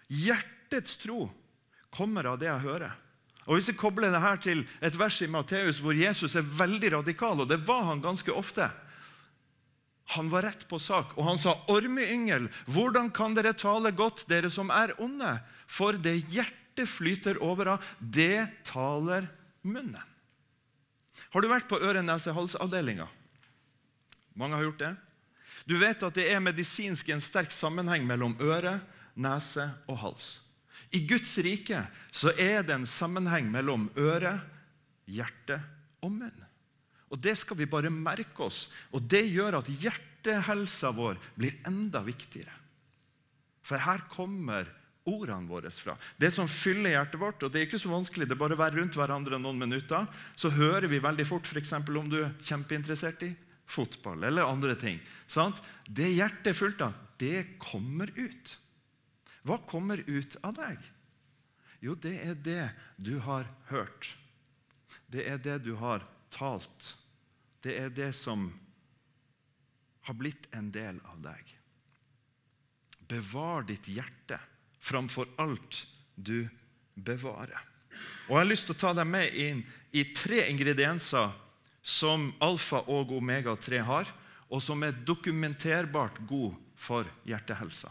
Hjertets 0.08 0.96
tro 1.00 1.26
kommer 1.92 2.32
av 2.32 2.40
det 2.40 2.48
jeg 2.48 2.64
hører. 2.64 2.92
Og 3.46 3.56
Hvis 3.56 3.72
jeg 3.72 3.78
kobler 3.80 4.12
det 4.14 4.22
her 4.22 4.38
til 4.40 4.62
et 4.80 4.96
vers 4.96 5.18
i 5.22 5.28
Matteus 5.30 5.80
hvor 5.82 5.96
Jesus 5.98 6.36
er 6.38 6.46
veldig 6.46 6.92
radikal, 6.96 7.42
og 7.42 7.50
det 7.50 7.60
var 7.66 7.88
han 7.90 8.02
ganske 8.04 8.32
ofte 8.32 8.70
Han 10.16 10.28
var 10.28 10.42
rett 10.44 10.64
på 10.68 10.76
sak, 10.82 11.14
og 11.16 11.24
han 11.24 11.38
sa, 11.38 11.54
'Ormeyngel, 11.70 12.50
hvordan 12.66 13.08
kan 13.14 13.34
dere 13.34 13.54
tale 13.54 13.92
godt, 13.96 14.26
dere 14.28 14.50
som 14.50 14.68
er 14.68 14.92
onde?' 14.98 15.40
For 15.66 15.92
det 15.92 16.28
hjertet 16.28 16.61
hjertet 16.72 16.88
flyter 16.88 17.42
over 17.42 17.66
av, 17.66 17.84
det 18.00 18.48
taler 18.64 19.28
munnen. 19.62 20.00
Har 21.32 21.42
du 21.42 21.48
vært 21.48 21.68
på 21.68 21.80
øre-nese-hals-avdelinga? 21.80 23.08
Mange 24.34 24.56
har 24.56 24.64
gjort 24.64 24.78
det. 24.80 24.94
Du 25.64 25.78
vet 25.78 26.02
at 26.02 26.14
det 26.14 26.30
er 26.32 26.40
medisinsk 26.40 27.08
en 27.12 27.20
sterk 27.20 27.52
sammenheng 27.52 28.04
mellom 28.06 28.34
øre, 28.40 28.80
nese 29.14 29.68
og 29.86 29.98
hals. 30.00 30.40
I 30.92 31.04
Guds 31.06 31.36
rike 31.38 31.84
så 32.12 32.32
er 32.36 32.64
det 32.64 32.74
en 32.74 32.88
sammenheng 32.88 33.48
mellom 33.52 33.90
øre, 33.96 34.40
hjerte 35.06 35.60
og 36.02 36.12
munn. 36.12 36.44
Og 37.12 37.20
Det 37.20 37.36
skal 37.36 37.56
vi 37.56 37.68
bare 37.68 37.90
merke 37.92 38.44
oss, 38.44 38.70
og 38.90 39.04
det 39.04 39.26
gjør 39.28 39.60
at 39.60 39.68
hjertehelsa 39.68 40.92
vår 40.96 41.20
blir 41.36 41.52
enda 41.68 42.00
viktigere. 42.04 42.52
For 43.62 43.76
her 43.78 44.00
kommer 44.10 44.66
ordene 45.08 45.48
våre 45.50 45.70
fra. 45.70 45.96
Det 46.16 46.30
som 46.30 46.48
fyller 46.50 46.94
hjertet 46.94 47.20
vårt, 47.20 47.42
og 47.42 47.52
det 47.52 47.60
er 47.60 47.66
ikke 47.66 47.80
så 47.82 47.90
vanskelig, 47.90 48.28
det 48.28 48.36
er 48.36 48.42
bare 48.42 48.56
å 48.56 48.60
være 48.60 48.78
rundt 48.78 48.98
hverandre 48.98 49.40
noen 49.40 49.58
minutter, 49.58 50.06
så 50.38 50.52
hører 50.54 50.86
vi 50.90 51.02
veldig 51.02 51.26
fort 51.26 51.48
f.eks. 51.48 51.74
om 51.82 52.10
du 52.10 52.20
er 52.22 52.34
kjempeinteressert 52.42 53.26
i 53.26 53.32
fotball 53.66 54.24
eller 54.28 54.46
andre 54.46 54.76
ting. 54.78 55.00
Sant? 55.26 55.62
Det 55.88 56.10
hjertet 56.12 56.52
er 56.52 56.58
fullt 56.58 56.84
av, 56.86 56.96
det 57.18 57.58
kommer 57.62 58.12
ut. 58.14 58.56
Hva 59.42 59.58
kommer 59.66 60.02
ut 60.06 60.36
av 60.46 60.54
deg? 60.58 60.90
Jo, 61.82 61.96
det 61.98 62.14
er 62.22 62.36
det 62.38 62.66
du 63.02 63.16
har 63.24 63.48
hørt. 63.72 64.12
Det 65.10 65.26
er 65.26 65.40
det 65.42 65.58
du 65.66 65.74
har 65.80 66.04
talt. 66.30 66.92
Det 67.62 67.74
er 67.78 67.90
det 67.90 68.12
som 68.14 68.46
har 70.06 70.18
blitt 70.18 70.46
en 70.54 70.70
del 70.74 70.98
av 71.10 71.18
deg. 71.22 71.50
Bevar 73.10 73.66
ditt 73.66 73.90
hjerte 73.90 74.38
framfor 74.82 75.30
alt 75.40 75.84
du 76.14 76.48
bevarer. 76.94 77.60
Og 78.26 78.34
Jeg 78.34 78.40
har 78.40 78.50
lyst 78.50 78.66
til 78.66 78.76
å 78.76 78.82
ta 78.82 78.92
deg 78.96 79.06
med 79.06 79.34
inn 79.38 79.62
i 79.92 80.04
tre 80.14 80.46
ingredienser 80.50 81.32
som 81.82 82.30
alfa 82.42 82.82
og 82.90 83.12
omega-3 83.14 83.82
har, 83.86 84.10
og 84.52 84.62
som 84.62 84.82
er 84.84 84.98
dokumenterbart 85.06 86.20
god 86.28 86.54
for 86.76 87.08
hjertehelsa. 87.28 87.90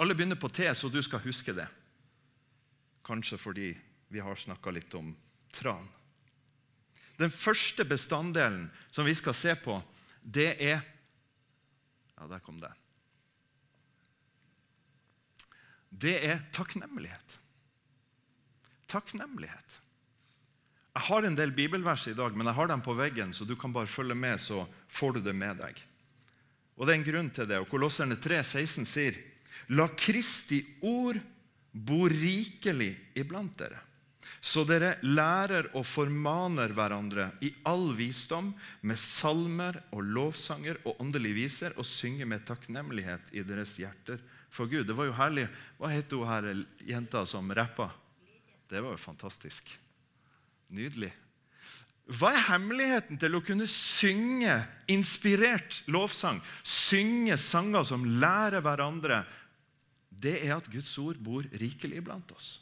Alle 0.00 0.14
begynner 0.14 0.38
på 0.40 0.50
T, 0.50 0.66
så 0.74 0.90
du 0.90 1.00
skal 1.02 1.22
huske 1.24 1.54
det. 1.54 1.66
Kanskje 3.04 3.38
fordi 3.38 3.72
vi 4.08 4.22
har 4.22 4.36
snakka 4.38 4.72
litt 4.74 4.94
om 4.98 5.12
tran. 5.52 5.86
Den 7.16 7.30
første 7.30 7.84
bestanddelen 7.86 8.66
som 8.90 9.06
vi 9.06 9.14
skal 9.14 9.36
se 9.38 9.54
på, 9.56 9.78
det 10.22 10.54
er 10.58 10.82
Ja, 12.14 12.28
der 12.30 12.38
kom 12.38 12.60
det. 12.62 12.70
Det 15.94 16.14
er 16.26 16.42
takknemlighet. 16.54 17.38
Takknemlighet. 18.90 19.80
Jeg 20.94 21.06
har 21.08 21.26
en 21.26 21.36
del 21.38 21.50
bibelvers 21.54 22.06
i 22.06 22.14
dag, 22.14 22.36
men 22.36 22.46
jeg 22.46 22.54
har 22.54 22.70
dem 22.70 22.82
på 22.84 22.94
veggen, 22.94 23.32
så 23.34 23.46
du 23.46 23.56
kan 23.58 23.72
bare 23.74 23.90
følge 23.90 24.14
med, 24.14 24.38
så 24.38 24.62
får 24.88 25.16
du 25.16 25.20
det 25.26 25.34
med 25.34 25.58
deg. 25.58 25.80
Og 26.76 26.86
Det 26.86 26.94
er 26.94 26.98
en 26.98 27.06
grunn 27.06 27.30
til 27.30 27.48
det. 27.50 27.58
og 27.58 27.68
Kolosserne 27.70 28.16
3, 28.18 28.42
16 28.42 28.86
sier 28.86 29.18
La 29.74 29.88
Kristi 29.88 30.60
ord 30.82 31.18
bo 31.72 32.04
rikelig 32.10 32.92
iblant 33.18 33.56
dere, 33.58 33.80
så 34.40 34.64
dere 34.68 34.96
lærer 35.04 35.70
og 35.74 35.86
formaner 35.86 36.74
hverandre 36.76 37.30
i 37.44 37.52
all 37.68 37.92
visdom 37.96 38.52
med 38.82 38.98
salmer 39.00 39.78
og 39.94 40.02
lovsanger 40.04 40.80
og 40.84 41.00
åndelige 41.02 41.38
viser, 41.42 41.76
og 41.78 41.86
synger 41.88 42.28
med 42.30 42.46
takknemlighet 42.48 43.34
i 43.36 43.44
deres 43.46 43.76
hjerter 43.80 44.22
for 44.54 44.70
Gud. 44.70 44.86
Det 44.86 44.96
var 44.96 45.10
jo 45.10 45.18
herlig. 45.18 45.48
Hva 45.78 45.90
het 45.92 46.12
hun 46.14 46.28
her 46.28 46.50
jenta 46.86 47.24
som 47.26 47.50
rappa? 47.54 47.90
Det 48.70 48.80
var 48.80 48.94
jo 48.94 49.00
fantastisk. 49.00 49.68
Nydelig. 50.74 51.12
Hva 52.04 52.34
er 52.34 52.48
hemmeligheten 52.50 53.16
til 53.20 53.36
å 53.36 53.40
kunne 53.44 53.66
synge 53.70 54.58
inspirert 54.92 55.80
lovsang? 55.88 56.42
Synge 56.60 57.38
sanger 57.40 57.86
som 57.88 58.04
lærer 58.20 58.60
hverandre? 58.64 59.22
Det 60.10 60.36
er 60.44 60.58
at 60.58 60.68
Guds 60.72 60.92
ord 61.00 61.16
bor 61.24 61.46
rikelig 61.56 62.04
blant 62.04 62.34
oss. 62.36 62.58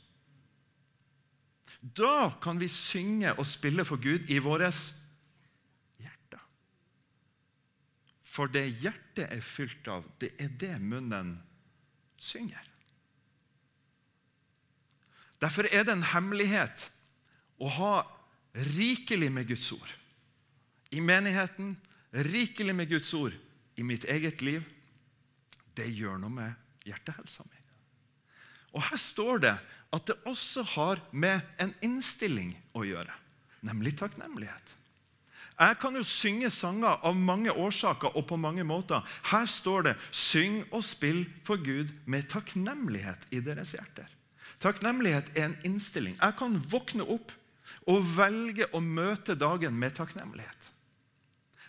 Da 1.83 2.31
kan 2.43 2.61
vi 2.61 2.69
synge 2.71 3.35
og 3.35 3.47
spille 3.47 3.85
for 3.85 3.99
Gud 3.99 4.31
i 4.31 4.39
vårt 4.39 4.63
hjerte. 5.99 6.39
For 8.23 8.47
det 8.47 8.69
hjertet 8.79 9.27
er 9.27 9.43
fylt 9.43 9.89
av, 9.91 10.07
det 10.23 10.31
er 10.39 10.53
det 10.61 10.77
munnen 10.81 11.35
synger. 12.23 12.69
Derfor 15.43 15.67
er 15.75 15.83
det 15.83 15.97
en 15.97 16.07
hemmelighet 16.07 16.87
å 17.59 17.71
ha 17.81 17.95
rikelig 18.77 19.33
med 19.35 19.49
Guds 19.51 19.73
ord. 19.75 19.91
I 20.95 21.01
menigheten, 21.03 21.75
rikelig 22.13 22.77
med 22.79 22.93
Guds 22.93 23.11
ord 23.19 23.35
i 23.75 23.83
mitt 23.83 24.05
eget 24.05 24.43
liv. 24.45 24.63
Det 25.75 25.89
gjør 25.91 26.21
noe 26.23 26.31
med 26.31 26.87
hjertehelsa 26.87 27.43
mi. 27.49 27.62
Og 28.73 28.83
Her 28.83 29.01
står 29.01 29.43
det 29.45 29.57
at 29.93 30.07
det 30.09 30.17
også 30.25 30.63
har 30.75 31.01
med 31.13 31.41
en 31.61 31.75
innstilling 31.85 32.55
å 32.73 32.85
gjøre, 32.87 33.13
nemlig 33.61 33.99
takknemlighet. 34.01 34.79
Jeg 35.53 35.77
kan 35.79 35.95
jo 35.95 36.03
synge 36.07 36.49
sanger 36.51 37.03
av 37.05 37.15
mange 37.15 37.53
årsaker 37.53 38.17
og 38.17 38.25
på 38.27 38.39
mange 38.41 38.65
måter. 38.65 39.05
Her 39.31 39.47
står 39.47 39.83
det 39.83 39.97
'Syng 40.11 40.65
og 40.73 40.85
spill 40.85 41.27
for 41.45 41.57
Gud 41.57 41.93
med 42.07 42.29
takknemlighet 42.29 43.29
i 43.31 43.41
deres 43.41 43.73
hjerter'. 43.73 44.09
Takknemlighet 44.61 45.31
er 45.37 45.45
en 45.45 45.59
innstilling. 45.65 46.17
Jeg 46.23 46.35
kan 46.39 46.57
våkne 46.71 47.05
opp 47.05 47.33
og 47.87 48.17
velge 48.17 48.67
å 48.73 48.81
møte 48.81 49.35
dagen 49.35 49.75
med 49.79 49.91
takknemlighet. 49.91 50.71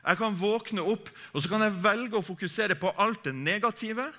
Jeg 0.07 0.17
kan 0.17 0.35
våkne 0.35 0.81
opp 0.81 1.09
og 1.33 1.41
så 1.41 1.49
kan 1.49 1.61
jeg 1.61 1.83
velge 1.83 2.17
å 2.17 2.25
fokusere 2.25 2.75
på 2.75 2.91
alt 2.97 3.23
det 3.23 3.35
negative, 3.35 4.11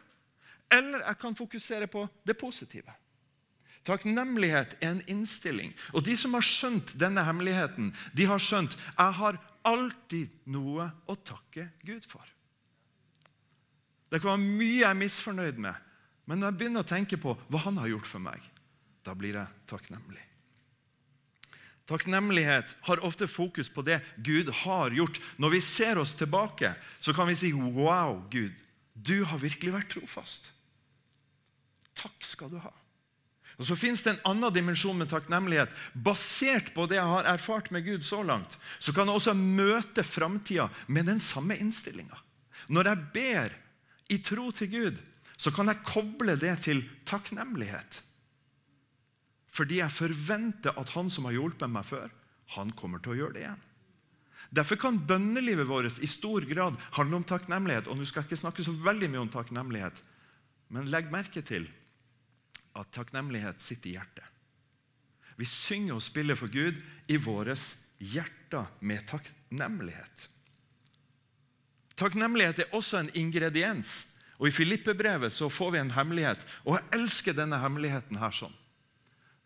eller 0.74 1.06
jeg 1.06 1.18
kan 1.22 1.38
fokusere 1.38 1.88
på 1.90 2.04
det 2.26 2.36
positive. 2.40 2.92
Takknemlighet 3.84 4.78
er 4.80 4.94
en 4.94 5.02
innstilling. 5.12 5.74
Og 5.92 6.04
De 6.06 6.16
som 6.16 6.34
har 6.34 6.44
skjønt 6.44 6.94
denne 7.00 7.24
hemmeligheten, 7.24 7.92
de 8.16 8.28
har 8.28 8.40
skjønt 8.40 8.76
jeg 8.76 9.18
har 9.20 9.40
alltid 9.64 10.32
noe 10.52 10.90
å 11.08 11.16
takke 11.16 11.68
Gud 11.84 12.06
for. 12.08 12.24
Det 14.12 14.20
kan 14.22 14.34
være 14.36 14.58
mye 14.60 14.80
jeg 14.80 14.90
er 14.90 15.00
misfornøyd 15.00 15.58
med, 15.60 15.74
men 16.24 16.40
når 16.40 16.52
jeg 16.52 16.58
begynner 16.60 16.84
å 16.84 16.88
tenke 16.88 17.18
på 17.20 17.34
hva 17.48 17.64
han 17.64 17.80
har 17.82 17.90
gjort 17.90 18.08
for 18.08 18.22
meg, 18.22 18.44
da 19.04 19.12
blir 19.16 19.36
jeg 19.36 19.68
takknemlig. 19.68 20.22
Takknemlighet 21.84 22.70
har 22.86 23.02
ofte 23.04 23.26
fokus 23.28 23.68
på 23.68 23.82
det 23.84 23.98
Gud 24.24 24.48
har 24.62 24.94
gjort. 24.96 25.18
Når 25.36 25.52
vi 25.52 25.60
ser 25.60 26.00
oss 26.00 26.14
tilbake, 26.16 26.72
så 27.00 27.12
kan 27.12 27.28
vi 27.28 27.36
si 27.36 27.52
Wow, 27.52 28.22
Gud, 28.32 28.54
du 28.94 29.24
har 29.28 29.42
virkelig 29.42 29.74
vært 29.74 29.92
trofast. 29.92 30.48
Takk 32.04 32.26
skal 32.28 32.52
du 32.52 32.58
ha. 32.61 32.73
Og 33.54 33.66
Så 33.68 33.76
fins 33.78 34.02
det 34.02 34.14
en 34.14 34.25
annen 34.32 34.52
dimensjon 34.54 34.99
med 34.99 35.11
takknemlighet. 35.12 35.73
Basert 35.94 36.73
på 36.75 36.88
det 36.90 36.99
jeg 36.99 37.11
har 37.11 37.28
erfart 37.30 37.70
med 37.75 37.84
Gud 37.87 38.06
så 38.06 38.23
langt, 38.26 38.58
så 38.82 38.92
kan 38.92 39.06
jeg 39.06 39.20
også 39.20 39.34
møte 39.38 40.02
framtida 40.02 40.68
med 40.87 41.06
den 41.06 41.23
samme 41.23 41.56
innstillinga. 41.62 42.18
Når 42.68 42.90
jeg 42.90 43.04
ber 43.14 43.54
i 44.11 44.18
tro 44.26 44.50
til 44.52 44.70
Gud, 44.73 44.99
så 45.37 45.52
kan 45.54 45.70
jeg 45.70 45.87
koble 45.87 46.34
det 46.40 46.56
til 46.66 46.82
takknemlighet. 47.06 48.00
Fordi 49.54 49.78
jeg 49.78 49.94
forventer 49.94 50.75
at 50.80 50.90
han 50.96 51.11
som 51.12 51.28
har 51.28 51.37
hjulpet 51.37 51.70
meg 51.70 51.87
før, 51.87 52.11
han 52.58 52.75
kommer 52.75 52.99
til 53.02 53.14
å 53.14 53.18
gjøre 53.20 53.37
det 53.37 53.44
igjen. 53.44 53.62
Derfor 54.54 54.78
kan 54.78 54.99
bønnelivet 55.06 55.66
vårt 55.66 56.02
i 56.02 56.11
stor 56.11 56.44
grad 56.46 56.76
handle 56.99 57.20
om 57.20 57.26
takknemlighet. 57.26 57.88
Og 57.88 57.96
nå 57.96 58.06
skal 58.06 58.23
jeg 58.23 58.32
ikke 58.32 58.42
snakke 58.42 58.66
så 58.66 58.75
veldig 58.84 59.08
mye 59.11 59.23
om 59.23 59.30
takknemlighet, 59.32 60.02
men 60.75 60.90
legg 60.90 61.11
merke 61.12 61.42
til 61.46 61.68
at 62.74 62.90
takknemlighet 62.94 63.62
sitter 63.62 63.90
i 63.90 63.96
hjertet. 63.98 64.30
Vi 65.36 65.46
synger 65.48 65.96
og 65.96 66.04
spiller 66.04 66.38
for 66.38 66.50
Gud 66.52 66.78
i 67.10 67.18
våre 67.18 67.56
hjerter 67.98 68.70
med 68.86 69.06
takknemlighet. 69.10 70.28
Takknemlighet 71.98 72.64
er 72.64 72.74
også 72.74 73.00
en 73.00 73.12
ingrediens. 73.18 74.04
Og 74.38 74.48
I 74.50 74.54
Filippebrevet 74.54 75.32
så 75.32 75.48
får 75.50 75.74
vi 75.74 75.80
en 75.82 75.94
hemmelighet. 75.94 76.42
Og 76.66 76.76
jeg 76.76 77.00
elsker 77.00 77.36
denne 77.38 77.60
hemmeligheten 77.62 78.18
her 78.18 78.34
sånn. 78.34 78.54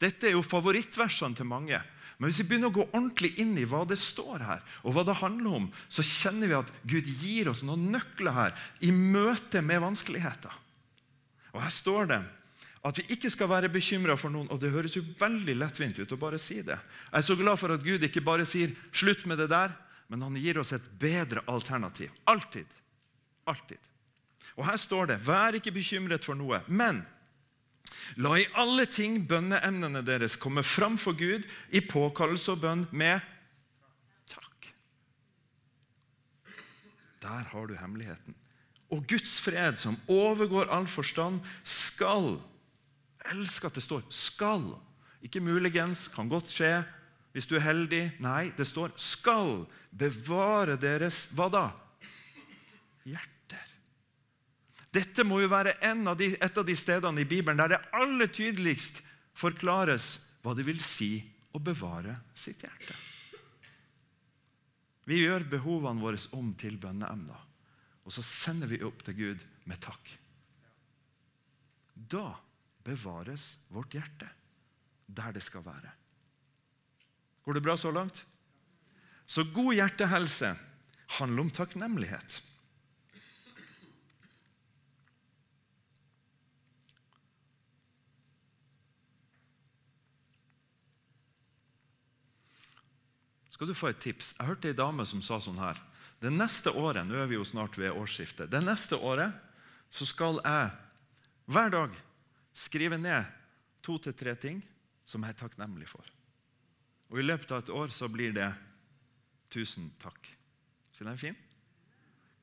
Dette 0.00 0.28
er 0.28 0.36
jo 0.36 0.44
favorittversene 0.46 1.36
til 1.36 1.48
mange. 1.48 1.80
Men 2.18 2.30
hvis 2.30 2.40
vi 2.42 2.48
begynner 2.50 2.72
å 2.72 2.74
gå 2.74 2.86
ordentlig 2.88 3.34
inn 3.38 3.52
i 3.60 3.66
hva 3.68 3.84
det 3.86 3.98
står 4.00 4.42
her, 4.42 4.62
og 4.82 4.94
hva 4.94 5.04
det 5.06 5.20
handler 5.20 5.60
om, 5.60 5.68
så 5.86 6.02
kjenner 6.02 6.50
vi 6.50 6.56
at 6.58 6.72
Gud 6.90 7.10
gir 7.20 7.50
oss 7.52 7.62
noen 7.66 7.90
nøkler 7.92 8.34
her 8.34 8.70
i 8.82 8.90
møte 8.94 9.62
med 9.62 9.84
vanskeligheter. 9.84 10.56
Og 11.54 11.62
Her 11.62 11.72
står 11.72 12.10
det 12.10 12.18
at 12.86 12.98
vi 12.98 13.04
ikke 13.14 13.30
skal 13.30 13.50
være 13.50 13.70
bekymra 13.72 14.16
for 14.16 14.30
noen. 14.30 14.48
Og 14.54 14.60
det 14.62 14.70
høres 14.70 14.94
jo 14.96 15.02
veldig 15.18 15.56
lettvint 15.58 15.98
ut 15.98 16.14
å 16.14 16.20
bare 16.20 16.38
si 16.38 16.60
det. 16.62 16.78
Jeg 17.10 17.18
er 17.18 17.26
så 17.26 17.36
glad 17.36 17.58
for 17.58 17.74
at 17.74 17.84
Gud 17.84 18.02
ikke 18.06 18.24
bare 18.24 18.46
sier 18.46 18.74
'slutt 18.92 19.26
med 19.26 19.38
det 19.38 19.50
der', 19.50 19.74
men 20.08 20.22
han 20.22 20.36
gir 20.36 20.58
oss 20.58 20.72
et 20.72 20.98
bedre 20.98 21.42
alternativ. 21.46 22.10
Alltid. 22.26 22.66
Alltid. 23.46 23.78
Og 24.56 24.64
her 24.64 24.76
står 24.76 25.06
det 25.06 25.20
'vær 25.20 25.54
ikke 25.54 25.72
bekymret 25.72 26.24
for 26.24 26.34
noe', 26.34 26.62
men 26.68 27.06
La 28.16 28.38
i 28.38 28.46
alle 28.58 28.86
ting 28.86 29.20
bønneemnene 29.28 30.02
deres 30.06 30.36
komme 30.40 30.62
fram 30.62 30.96
for 31.00 31.16
Gud 31.18 31.44
i 31.70 31.80
påkallelse 31.84 32.54
og 32.54 32.62
bønn 32.64 32.84
med 32.90 33.20
takk. 34.30 34.70
Der 37.22 37.44
har 37.52 37.66
du 37.66 37.76
hemmeligheten. 37.76 38.36
Og 38.90 39.04
Guds 39.08 39.36
fred, 39.40 39.76
som 39.76 39.98
overgår 40.08 40.70
all 40.72 40.86
forstand, 40.88 41.42
skal 41.62 42.38
Elsk 43.32 43.64
at 43.64 43.74
det 43.74 43.82
står 43.82 44.02
'skal'. 44.10 44.78
Ikke 45.22 45.40
muligens, 45.40 46.08
kan 46.08 46.28
godt 46.28 46.50
skje 46.50 46.84
hvis 47.32 47.46
du 47.46 47.56
er 47.56 47.66
heldig. 47.66 48.12
Nei, 48.20 48.50
det 48.56 48.66
står 48.66 48.92
'skal 48.96 49.66
bevare 49.90 50.76
deres' 50.76 51.28
hva 51.34 51.48
da? 51.50 51.72
Hjerter. 53.04 53.66
Dette 54.92 55.24
må 55.24 55.40
jo 55.40 55.48
være 55.48 55.76
av 55.82 56.16
de, 56.16 56.36
et 56.40 56.58
av 56.58 56.64
de 56.64 56.76
stedene 56.76 57.20
i 57.20 57.24
Bibelen 57.24 57.56
der 57.56 57.68
det 57.68 57.84
aller 57.92 58.26
tydeligst 58.26 59.02
forklares 59.34 60.18
hva 60.42 60.54
det 60.54 60.66
vil 60.66 60.80
si 60.80 61.22
å 61.52 61.58
bevare 61.58 62.16
sitt 62.34 62.62
hjerte. 62.62 62.94
Vi 65.08 65.22
gjør 65.22 65.46
behovene 65.48 66.00
våre 66.00 66.18
om 66.32 66.52
til 66.54 66.76
bønneemner, 66.76 67.40
og 68.04 68.12
så 68.12 68.22
sender 68.22 68.68
vi 68.68 68.82
opp 68.84 69.02
til 69.02 69.14
Gud 69.14 69.44
med 69.64 69.80
takk. 69.80 70.10
Da 71.94 72.36
bevares 72.88 73.54
vårt 73.68 73.94
hjerte 73.96 74.28
der 75.08 75.32
det 75.32 75.44
skal 75.44 75.64
være. 75.64 75.92
Går 77.44 77.56
det 77.56 77.64
bra 77.64 77.76
så 77.80 77.92
langt? 77.92 78.24
Så 79.28 79.44
god 79.54 79.72
hjertehelse 79.76 80.52
handler 81.18 81.46
om 81.46 81.50
takknemlighet. 81.50 82.42
skal 93.58 93.66
du 93.66 93.74
få 93.74 93.88
et 93.90 93.98
tips. 93.98 94.36
Jeg 94.38 94.46
hørte 94.46 94.68
ei 94.70 94.74
dame 94.78 95.02
som 95.02 95.18
sa 95.18 95.40
sånn 95.42 95.58
her. 95.58 95.80
Det 96.22 96.30
neste 96.30 96.70
året 96.78 97.02
nå 97.02 97.16
er 97.18 97.26
vi 97.26 97.34
jo 97.34 97.46
snart 97.46 97.74
ved 97.74 97.90
årsskiftet, 97.90 98.46
det 98.52 98.60
neste 98.62 98.94
året 98.94 99.34
så 99.90 100.06
skal 100.06 100.38
jeg 100.44 100.68
hver 101.50 101.72
dag 101.74 101.96
skrive 102.58 102.98
ned 102.98 103.26
to 103.84 103.98
til 104.02 104.16
tre 104.18 104.34
ting 104.40 104.62
som 105.08 105.24
jeg 105.24 105.34
er 105.34 105.40
takknemlig 105.40 105.88
for. 105.88 106.04
Og 107.08 107.20
I 107.20 107.24
løpet 107.24 107.52
av 107.54 107.62
et 107.62 107.72
år 107.72 107.92
så 107.94 108.10
blir 108.12 108.34
det 108.36 108.50
Tusen 109.48 109.86
takk. 109.96 110.26
Så 110.92 111.04
den 111.04 111.14
er 111.14 111.20
fin? 111.20 111.36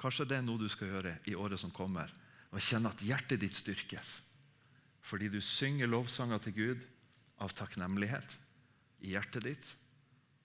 Kanskje 0.01 0.25
det 0.25 0.39
er 0.39 0.45
noe 0.45 0.57
du 0.57 0.65
skal 0.73 0.89
gjøre 0.89 1.11
i 1.29 1.35
året 1.37 1.61
som 1.61 1.69
kommer. 1.69 2.09
Og 2.49 2.63
kjenne 2.63 2.89
at 2.89 3.03
hjertet 3.05 3.43
ditt 3.43 3.53
styrkes. 3.53 4.15
Fordi 5.05 5.29
du 5.29 5.37
synger 5.37 5.91
lovsanger 5.91 6.41
til 6.41 6.55
Gud 6.57 6.85
av 7.45 7.53
takknemlighet 7.53 8.37
i 9.05 9.13
hjertet 9.13 9.45
ditt. 9.45 9.73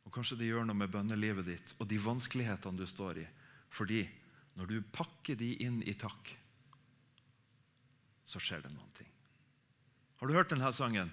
Og 0.05 0.13
kanskje 0.13 0.37
det 0.41 0.51
gjør 0.51 0.67
noe 0.69 0.77
med 0.77 0.93
bønnelivet 0.93 1.49
ditt 1.49 1.75
og 1.79 1.89
de 1.89 2.01
vanskelighetene 2.03 2.81
du 2.81 2.87
står 2.89 3.23
i. 3.23 3.27
Fordi 3.73 4.03
når 4.59 4.69
du 4.69 4.91
pakker 4.93 5.39
de 5.39 5.55
inn 5.65 5.81
i 5.89 5.95
takk, 5.97 6.35
så 8.27 8.43
skjer 8.43 8.67
det 8.67 8.75
noen 8.75 8.93
ting. 8.99 9.09
Har 10.21 10.29
du 10.29 10.37
hørt 10.37 10.53
denne 10.53 10.71
sangen? 10.77 11.11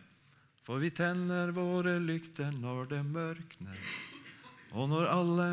For 0.68 0.84
vi 0.84 0.92
tenner 0.92 1.54
våre 1.56 1.96
lykter 2.04 2.52
når 2.52 2.90
det 2.92 3.02
mørkner, 3.08 3.78
og 4.76 4.90
når 4.92 5.08
alle 5.08 5.50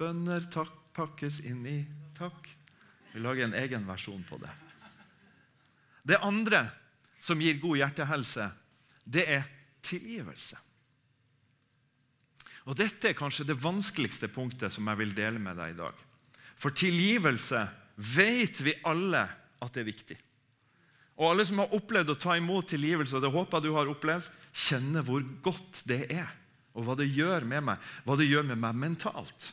bønner 0.00 0.46
takk 0.48 0.72
pakkes 0.98 1.42
inn 1.46 1.66
i 1.68 1.78
takk. 2.18 2.48
Vi 3.12 3.22
lager 3.22 3.46
en 3.46 3.56
egen 3.58 3.84
versjon 3.86 4.24
på 4.28 4.38
det. 4.42 4.50
Det 6.02 6.18
andre 6.24 6.64
som 7.20 7.40
gir 7.42 7.60
god 7.60 7.78
hjertehelse, 7.82 8.48
det 9.04 9.24
er 9.36 9.44
tilgivelse. 9.84 10.58
Og 12.68 12.76
Dette 12.76 13.10
er 13.10 13.16
kanskje 13.16 13.46
det 13.48 13.56
vanskeligste 13.62 14.28
punktet 14.28 14.74
som 14.74 14.88
jeg 14.90 15.00
vil 15.00 15.14
dele 15.16 15.40
med 15.40 15.56
deg 15.56 15.72
i 15.72 15.78
dag. 15.78 16.00
For 16.58 16.74
tilgivelse 16.74 17.62
vet 17.96 18.60
vi 18.64 18.74
alle 18.88 19.22
at 19.62 19.72
det 19.72 19.82
er 19.84 19.88
viktig. 19.88 20.18
Og 21.18 21.32
Alle 21.32 21.44
som 21.46 21.58
har 21.58 21.74
opplevd 21.74 22.12
å 22.14 22.18
ta 22.18 22.36
imot 22.38 22.68
tilgivelse, 22.70 23.16
og 23.18 23.24
det 23.24 23.34
håper 23.34 23.62
du 23.62 23.72
har 23.74 23.90
opplevd, 23.90 24.26
kjenner 24.54 25.04
hvor 25.06 25.24
godt 25.42 25.82
det 25.90 26.04
er, 26.14 26.30
og 26.78 26.86
hva 26.86 26.94
det 26.98 27.08
gjør 27.10 27.46
med 27.48 27.64
meg, 27.70 27.88
hva 28.06 28.14
det 28.18 28.28
gjør 28.28 28.46
med 28.52 28.60
meg 28.62 28.78
mentalt. 28.78 29.52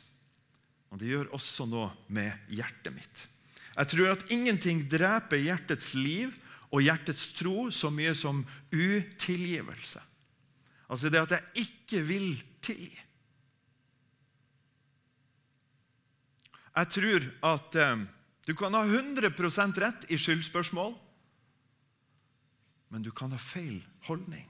Og 0.94 1.02
det 1.02 1.10
gjør 1.10 1.32
også 1.36 1.66
noe 1.68 1.90
med 2.14 2.54
hjertet 2.54 2.94
mitt. 2.94 3.24
Jeg 3.76 3.92
tror 3.92 4.14
at 4.14 4.30
ingenting 4.32 4.86
dreper 4.88 5.42
hjertets 5.42 5.90
liv 5.98 6.36
og 6.70 6.84
hjertets 6.86 7.32
tro 7.36 7.70
så 7.74 7.90
mye 7.92 8.14
som 8.16 8.44
utilgivelse. 8.72 10.04
Altså 10.86 11.10
det 11.10 11.24
at 11.26 11.34
jeg 11.34 11.66
ikke 11.66 12.04
vil 12.06 12.30
tilgi. 12.64 13.02
Jeg 16.76 16.92
tror 16.92 17.26
at 17.48 17.78
eh, 17.80 18.06
du 18.46 18.54
kan 18.60 18.76
ha 18.76 18.84
100% 18.86 19.80
rett 19.82 20.08
i 20.12 20.20
skyldspørsmål, 20.20 20.94
men 22.90 23.04
du 23.06 23.12
kan 23.12 23.34
ha 23.34 23.40
feil 23.42 23.80
holdning. 24.08 24.48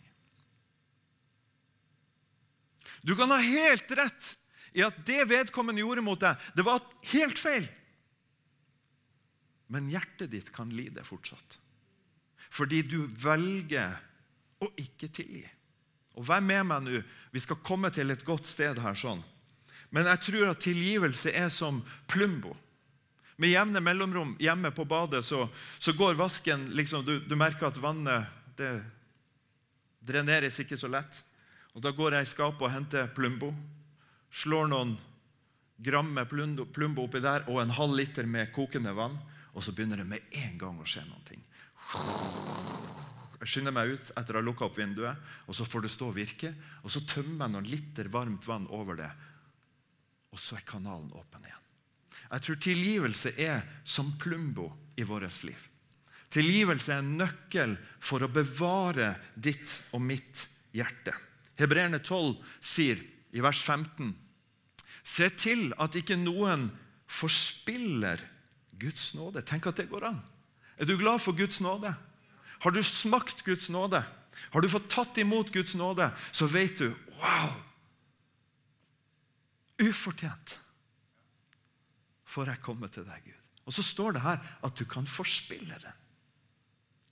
Du 3.05 3.15
kan 3.15 3.31
ha 3.31 3.37
helt 3.37 3.91
rett 3.91 4.31
i 4.75 4.83
at 4.83 4.97
det 5.07 5.23
vedkommende 5.29 5.83
gjorde 5.83 6.03
mot 6.03 6.19
deg, 6.19 6.39
det 6.55 6.65
var 6.65 6.83
helt 7.13 7.39
feil. 7.39 7.67
Men 9.71 9.89
hjertet 9.89 10.31
ditt 10.33 10.51
kan 10.53 10.71
lide 10.73 11.03
fortsatt. 11.05 11.59
Fordi 12.53 12.81
du 12.85 12.99
velger 13.19 13.95
å 14.63 14.69
ikke 14.79 15.09
tilgi. 15.13 15.45
Og 16.15 16.27
Vær 16.27 16.43
med 16.43 16.67
meg 16.69 16.83
nå. 16.85 16.99
Vi 17.33 17.41
skal 17.43 17.63
komme 17.65 17.91
til 17.91 18.13
et 18.13 18.23
godt 18.25 18.45
sted 18.47 18.79
her. 18.79 18.95
sånn. 18.95 19.23
Men 19.91 20.07
jeg 20.11 20.21
tror 20.29 20.51
at 20.51 20.63
tilgivelse 20.63 21.33
er 21.35 21.49
som 21.49 21.81
Plumbo. 22.07 22.55
Med 23.35 23.51
jevne 23.51 23.81
mellomrom 23.83 24.35
hjemme 24.39 24.71
på 24.71 24.85
badet 24.87 25.25
så, 25.25 25.49
så 25.79 25.93
går 25.93 26.15
vasken 26.15 26.69
liksom, 26.75 27.03
du, 27.05 27.19
du, 27.19 27.35
merker 27.35 27.67
at 27.67 27.79
vannet 27.83 28.29
det 28.55 28.71
dreneres 29.99 30.59
ikke 30.63 30.77
så 30.79 30.87
lett. 30.87 31.19
Og 31.75 31.83
Da 31.83 31.91
går 31.91 32.15
jeg 32.15 32.27
i 32.27 32.31
skapet 32.31 32.63
og 32.63 32.71
henter 32.71 33.09
Plumbo. 33.11 33.51
Slår 34.31 34.69
noen 34.71 34.95
gram 35.83 36.13
med 36.15 36.31
Plumbo 36.31 37.03
oppi 37.03 37.19
der 37.19 37.43
og 37.51 37.59
en 37.59 37.75
halv 37.75 37.97
liter 37.99 38.27
med 38.29 38.53
kokende 38.55 38.95
vann. 38.95 39.17
Og 39.55 39.63
så 39.63 39.75
begynner 39.75 39.99
det 39.99 40.07
med 40.07 40.35
en 40.35 40.55
gang 40.59 40.79
å 40.79 40.87
skje 40.87 41.03
noe. 41.07 41.41
Jeg 43.45 43.51
skynder 43.51 43.75
meg 43.75 43.91
ut 43.93 44.13
etter 44.17 44.35
å 44.35 44.39
ha 44.39 44.45
lukka 44.45 44.65
opp 44.65 44.79
vinduet, 44.79 45.19
og 45.45 45.55
så 45.55 45.67
får 45.67 45.85
det 45.85 45.91
stå 45.93 46.07
og 46.09 46.15
virke. 46.17 46.53
Og 46.83 46.91
så 46.91 47.03
tømmer 47.05 47.45
jeg 47.45 47.53
noen 47.53 47.69
liter 47.69 48.09
varmt 48.11 48.47
vann 48.47 48.65
over 48.73 48.97
det, 48.99 49.11
og 50.31 50.41
så 50.41 50.57
er 50.57 50.65
kanalen 50.67 51.11
åpen 51.15 51.45
igjen. 51.45 51.64
Jeg 52.31 52.45
tror 52.45 52.59
tilgivelse 52.61 53.31
er 53.41 53.63
som 53.83 54.13
Plumbo 54.19 54.71
i 54.97 55.05
vårt 55.05 55.43
liv. 55.43 55.59
Tilgivelse 56.33 56.91
er 56.93 57.03
en 57.03 57.15
nøkkel 57.19 57.75
for 58.03 58.25
å 58.25 58.31
bevare 58.31 59.13
ditt 59.35 59.77
og 59.95 60.01
mitt 60.03 60.47
hjerte. 60.75 61.13
Hebreerne 61.59 62.01
12 62.01 62.35
sier 62.59 62.99
i 63.31 63.43
vers 63.43 63.61
15.: 63.61 64.11
Se 65.03 65.29
til 65.29 65.69
at 65.79 65.95
ikke 65.95 66.17
noen 66.19 66.67
forspiller 67.07 68.19
Guds 68.79 69.13
nåde. 69.15 69.45
Tenk 69.45 69.69
at 69.69 69.79
det 69.79 69.89
går 69.91 70.09
an. 70.09 70.19
Er 70.79 70.89
du 70.89 70.97
glad 70.97 71.21
for 71.23 71.37
Guds 71.37 71.61
nåde? 71.63 71.93
Har 72.59 72.71
du 72.71 72.83
smakt 72.83 73.45
Guds 73.45 73.69
nåde? 73.69 74.03
Har 74.51 74.61
du 74.61 74.67
fått 74.69 74.89
tatt 74.91 75.17
imot 75.17 75.51
Guds 75.53 75.75
nåde, 75.75 76.09
så 76.31 76.47
vet 76.51 76.77
du 76.77 76.89
wow! 77.21 77.55
Ufortjent 79.79 80.59
får 82.35 82.51
jeg 82.51 82.63
komme 82.65 82.91
til 82.91 83.07
deg, 83.07 83.23
Gud. 83.23 83.41
Og 83.65 83.73
så 83.73 83.83
står 83.85 84.17
det 84.17 84.25
her 84.25 84.43
at 84.67 84.77
du 84.77 84.85
kan 84.89 85.07
forspille 85.09 85.79
den. 85.81 86.03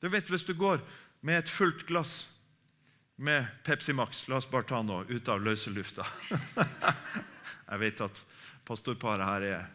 Du 0.03 0.09
vet, 0.12 0.29
Hvis 0.29 0.43
du 0.43 0.53
går 0.53 0.81
med 1.21 1.39
et 1.39 1.49
fullt 1.49 1.86
glass 1.88 2.27
med 3.15 3.45
Pepsi 3.63 3.93
Max 3.93 4.25
La 4.27 4.39
oss 4.41 4.49
bare 4.49 4.67
ta 4.67 4.81
noe 4.83 5.05
ut 5.07 5.29
av 5.29 5.41
løse 5.41 5.71
lufta. 5.71 6.05
jeg 7.71 7.79
vet 7.79 8.01
at 8.03 8.23
pastorparet 8.67 9.25
her 9.25 9.45
er 9.53 9.69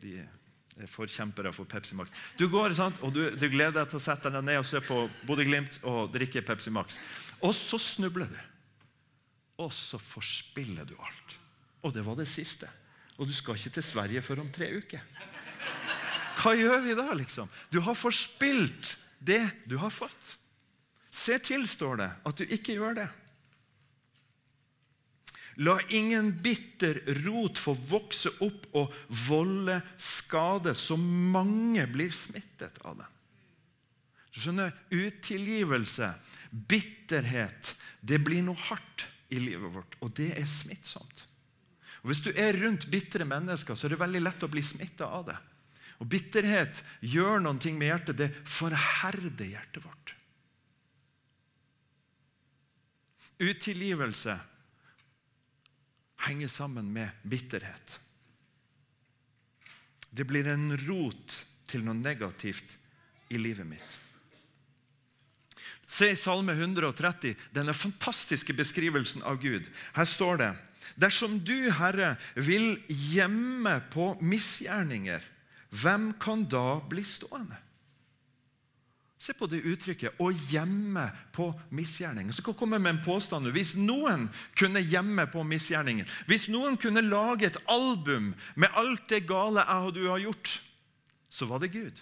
de 0.00 0.14
er 0.80 0.88
forkjempere 0.88 1.52
for 1.52 1.68
Pepsi 1.68 1.96
Max. 1.98 2.12
Du 2.38 2.46
går 2.48 2.72
sant? 2.78 2.96
og 3.04 3.12
du, 3.12 3.24
du, 3.36 3.48
gleder 3.52 3.82
deg 3.82 3.90
til 3.90 3.98
å 3.98 4.04
sette 4.04 4.30
deg 4.32 4.46
ned 4.46 4.62
og 4.62 4.68
se 4.68 4.80
på 4.84 5.02
Bodø-Glimt 5.28 5.80
og 5.84 6.12
drikke 6.14 6.44
Pepsi 6.46 6.72
Max. 6.72 6.96
Og 7.44 7.52
så 7.56 7.76
snubler 7.80 8.30
du. 8.30 8.38
Og 9.60 9.72
så 9.76 10.00
forspiller 10.00 10.88
du 10.88 10.94
alt. 10.96 11.36
Og 11.84 11.92
det 11.92 12.04
var 12.06 12.16
det 12.16 12.28
siste. 12.30 12.70
Og 13.20 13.28
du 13.28 13.34
skal 13.36 13.58
ikke 13.58 13.74
til 13.76 13.84
Sverige 13.84 14.24
før 14.24 14.42
om 14.46 14.50
tre 14.52 14.70
uker. 14.80 15.02
Hva 16.40 16.54
gjør 16.56 16.80
vi 16.86 16.96
da, 16.96 17.10
liksom? 17.12 17.50
Du 17.68 17.82
har 17.84 17.98
forspilt 17.98 18.96
det 19.20 19.42
du 19.68 19.76
har 19.82 19.92
fått. 19.92 20.36
Se 21.12 21.36
til, 21.44 21.66
står 21.68 22.00
det, 22.00 22.10
at 22.24 22.40
du 22.40 22.46
ikke 22.48 22.78
gjør 22.78 22.96
det. 23.02 23.08
La 25.60 25.76
ingen 25.92 26.30
bitter 26.40 27.02
rot 27.26 27.60
få 27.60 27.74
vokse 27.74 28.32
opp 28.40 28.68
og 28.80 28.94
volde 29.26 29.76
skade, 30.00 30.72
så 30.72 30.96
mange 30.96 31.84
blir 31.92 32.14
smittet 32.16 32.80
av 32.88 32.96
det. 33.02 33.08
Du 34.30 34.38
skjønner, 34.40 34.72
Utilgivelse, 34.94 36.14
bitterhet, 36.48 37.74
det 38.00 38.22
blir 38.24 38.46
noe 38.46 38.56
hardt 38.70 39.04
i 39.28 39.42
livet 39.42 39.74
vårt, 39.74 39.98
og 40.00 40.14
det 40.16 40.30
er 40.38 40.48
smittsomt. 40.48 41.26
Og 42.02 42.10
Hvis 42.10 42.22
du 42.24 42.30
er 42.32 42.56
rundt 42.56 42.88
bitre 42.90 43.26
mennesker, 43.28 43.76
så 43.76 43.86
er 43.86 43.94
det 43.94 44.00
veldig 44.00 44.22
lett 44.24 44.44
å 44.46 44.50
bli 44.52 44.62
smitta 44.64 45.08
av 45.08 45.26
det. 45.28 45.38
Og 46.00 46.08
Bitterhet 46.08 46.80
gjør 47.04 47.42
noen 47.44 47.60
ting 47.60 47.76
med 47.78 47.90
hjertet. 47.92 48.16
Det 48.16 48.30
forherder 48.48 49.50
hjertet 49.52 49.84
vårt. 49.84 50.14
Utilgivelse 53.40 54.36
henger 56.26 56.48
sammen 56.48 56.88
med 56.92 57.08
bitterhet. 57.22 58.00
Det 60.10 60.24
blir 60.28 60.48
en 60.52 60.74
rot 60.76 61.36
til 61.70 61.84
noe 61.86 61.96
negativt 61.96 62.76
i 63.30 63.38
livet 63.38 63.68
mitt. 63.68 63.98
Se 65.90 66.10
i 66.12 66.18
Salme 66.18 66.52
130, 66.52 67.34
denne 67.54 67.74
fantastiske 67.74 68.54
beskrivelsen 68.54 69.24
av 69.26 69.40
Gud. 69.42 69.66
Her 69.96 70.06
står 70.06 70.42
det 70.42 70.50
Dersom 70.96 71.38
du, 71.44 71.70
Herre, 71.70 72.16
vil 72.34 72.78
gjemme 72.88 73.80
på 73.92 74.14
misgjerninger, 74.20 75.20
hvem 75.70 76.12
kan 76.18 76.44
da 76.50 76.80
bli 76.90 77.04
stående? 77.06 77.58
Se 79.20 79.34
på 79.36 79.44
det 79.46 79.60
uttrykket 79.68 80.16
'å 80.16 80.30
gjemme 80.32 81.10
på 81.32 81.52
misgjerninger'. 81.70 82.32
Så 82.32 82.42
kan 82.42 82.54
jeg 82.54 82.58
komme 82.58 82.78
med 82.78 82.90
en 82.90 83.04
påstand. 83.04 83.52
Hvis 83.52 83.74
noen 83.76 84.30
kunne 84.56 84.80
gjemme 84.80 85.26
på 85.26 85.44
misgjerningen, 85.44 86.06
hvis 86.26 86.48
noen 86.48 86.76
kunne 86.76 87.04
lage 87.04 87.46
et 87.46 87.58
album 87.68 88.34
med 88.56 88.70
alt 88.72 89.08
det 89.08 89.26
gale 89.26 89.60
jeg 89.60 89.86
og 89.86 89.94
du 89.94 90.08
har 90.08 90.18
gjort, 90.18 90.60
så 91.30 91.46
var 91.46 91.58
det 91.58 91.72
Gud. 91.72 91.92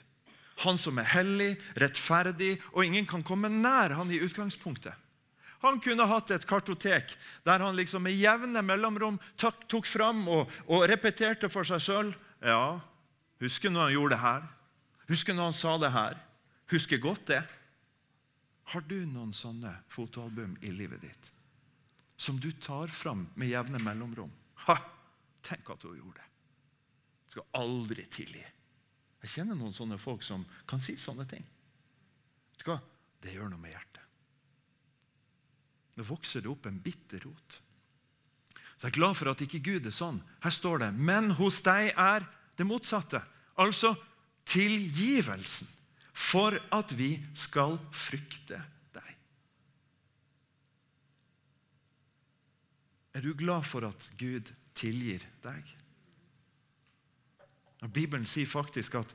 Han 0.58 0.78
som 0.78 0.98
er 0.98 1.02
hellig, 1.02 1.58
rettferdig, 1.76 2.60
og 2.72 2.84
ingen 2.84 3.06
kan 3.06 3.22
komme 3.22 3.48
nær 3.48 3.94
han 3.94 4.10
i 4.10 4.20
utgangspunktet. 4.22 4.94
Han 5.64 5.80
kunne 5.82 6.06
hatt 6.06 6.30
et 6.30 6.46
kartotek 6.46 7.14
der 7.46 7.64
han 7.64 7.76
liksom 7.76 8.04
med 8.06 8.14
jevne 8.14 8.62
mellomrom 8.62 9.18
tok, 9.40 9.86
fram 9.86 10.22
og, 10.30 10.52
og 10.70 10.86
repeterte 10.90 11.50
for 11.50 11.66
seg 11.66 11.82
sjøl. 11.82 12.12
Ja, 12.44 12.78
husker 13.42 13.72
når 13.72 13.88
han 13.88 13.96
gjorde 13.96 14.14
det 14.14 14.22
her? 14.22 14.46
Husker 15.08 15.34
når 15.34 15.50
han 15.50 15.58
sa 15.58 15.78
det 15.82 15.94
her? 15.94 16.20
Husker 16.70 17.02
godt 17.02 17.26
det. 17.32 17.42
Har 18.68 18.84
du 18.84 19.00
noen 19.08 19.32
sånne 19.32 19.72
fotoalbum 19.90 20.58
i 20.60 20.70
livet 20.74 21.02
ditt 21.06 21.34
som 22.18 22.38
du 22.42 22.50
tar 22.60 22.90
fram 22.92 23.28
med 23.38 23.50
jevne 23.50 23.80
mellomrom? 23.80 24.30
Ha, 24.66 24.76
Tenk 25.48 25.70
at 25.70 25.84
hun 25.86 25.96
gjorde 25.96 26.20
det. 26.20 26.26
Skal 27.32 27.46
aldri 27.60 28.04
tilgi. 28.12 28.44
Jeg 29.22 29.32
kjenner 29.32 29.58
noen 29.58 29.74
sånne 29.74 29.98
folk 30.00 30.22
som 30.26 30.44
kan 30.68 30.82
si 30.82 30.96
sånne 31.00 31.26
ting. 31.28 31.44
Vet 32.52 32.64
du 32.64 32.70
hva? 32.70 32.78
Det 33.22 33.34
gjør 33.34 33.50
noe 33.52 33.62
med 33.62 33.72
hjertet. 33.74 34.04
Det 35.98 36.06
vokser 36.06 36.44
det 36.44 36.50
opp 36.52 36.68
en 36.70 36.78
bitter 36.78 37.24
rot. 37.26 37.58
Så 38.78 38.86
jeg 38.86 38.92
er 38.92 38.98
glad 39.00 39.16
for 39.18 39.30
at 39.32 39.40
ikke 39.42 39.58
Gud 39.66 39.88
er 39.90 39.94
sånn. 39.94 40.20
Her 40.44 40.54
står 40.54 40.84
det 40.84 40.92
Men 40.94 41.32
hos 41.40 41.58
deg 41.66 41.90
er 41.98 42.22
det 42.54 42.66
motsatte. 42.66 43.18
Altså 43.58 43.96
tilgivelsen. 44.46 45.66
For 46.18 46.54
at 46.74 46.94
vi 46.98 47.12
skal 47.38 47.76
frykte 47.94 48.60
deg. 48.94 49.10
Er 53.18 53.26
du 53.26 53.34
glad 53.38 53.66
for 53.66 53.86
at 53.86 54.08
Gud 54.18 54.50
tilgir 54.78 55.26
deg? 55.42 55.76
Bibelen 57.90 58.26
sier 58.26 58.50
faktisk 58.50 58.98
at 58.98 59.14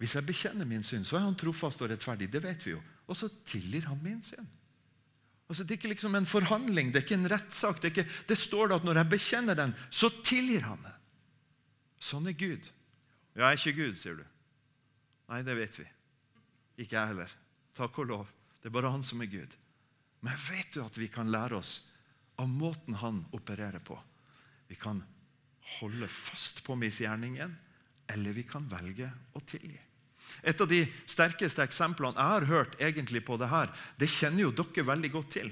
hvis 0.00 0.16
jeg 0.16 0.28
bekjenner 0.28 0.68
min 0.68 0.84
synd, 0.84 1.04
så 1.04 1.18
er 1.18 1.26
han 1.26 1.36
trofast 1.36 1.80
og 1.84 1.92
rettferdig. 1.92 2.28
Det 2.32 2.40
vet 2.44 2.64
vi 2.64 2.72
jo. 2.72 2.80
Og 3.08 3.16
så 3.16 3.28
tilgir 3.48 3.88
han 3.88 4.00
min 4.04 4.22
synd. 4.24 4.48
Altså, 5.50 5.64
det 5.66 5.74
er 5.74 5.80
ikke 5.80 5.90
liksom 5.90 6.14
en 6.14 6.28
forhandling, 6.30 6.92
det 6.92 7.00
er 7.00 7.06
ikke 7.08 7.16
en 7.18 7.30
rettssak. 7.32 7.80
Det, 7.82 8.04
det, 8.06 8.36
står 8.38 8.70
da 8.70 8.76
at 8.78 8.84
når 8.86 9.00
jeg 9.00 9.10
bekjenner 9.16 9.58
den, 9.58 9.72
så 9.90 10.12
tilgir 10.22 10.62
han 10.62 10.78
det. 10.84 10.92
Sånn 12.00 12.30
er 12.30 12.36
Gud. 12.38 12.68
Ja, 13.34 13.48
jeg 13.48 13.56
er 13.56 13.58
ikke 13.58 13.80
Gud, 13.80 13.98
sier 13.98 14.20
du. 14.20 14.22
Nei, 15.30 15.40
det 15.46 15.56
vet 15.58 15.80
vi. 15.82 15.88
Ikke 16.84 16.96
jeg 17.00 17.12
heller. 17.12 17.34
Takk 17.74 17.98
og 17.98 18.08
lov. 18.12 18.30
Det 18.62 18.70
er 18.70 18.76
bare 18.78 18.94
han 18.94 19.02
som 19.06 19.22
er 19.24 19.32
Gud. 19.32 19.58
Men 20.22 20.38
vet 20.46 20.70
du 20.76 20.84
at 20.84 20.96
vi 21.00 21.10
kan 21.10 21.32
lære 21.34 21.58
oss 21.58 21.74
av 22.38 22.46
måten 22.48 23.00
han 23.02 23.24
opererer 23.34 23.82
på? 23.82 23.98
Vi 24.70 24.78
kan 24.78 25.02
holde 25.80 26.06
fast 26.06 26.62
på 26.62 26.78
misgjerningen 26.78 27.58
eller 28.14 28.38
vi 28.38 28.46
kan 28.46 28.70
velge 28.70 29.10
å 29.34 29.42
tilgi. 29.42 29.78
Et 30.42 30.60
av 30.60 30.68
de 30.68 30.84
sterkeste 31.08 31.62
eksemplene 31.64 32.16
jeg 32.16 32.34
har 32.34 32.48
hørt 32.48 32.76
egentlig 32.80 33.24
på 33.26 33.36
det 33.40 33.50
her, 33.50 33.72
det 34.00 34.10
kjenner 34.10 34.46
jo 34.46 34.54
dere 34.56 34.86
veldig 34.88 35.10
godt 35.12 35.34
til. 35.36 35.50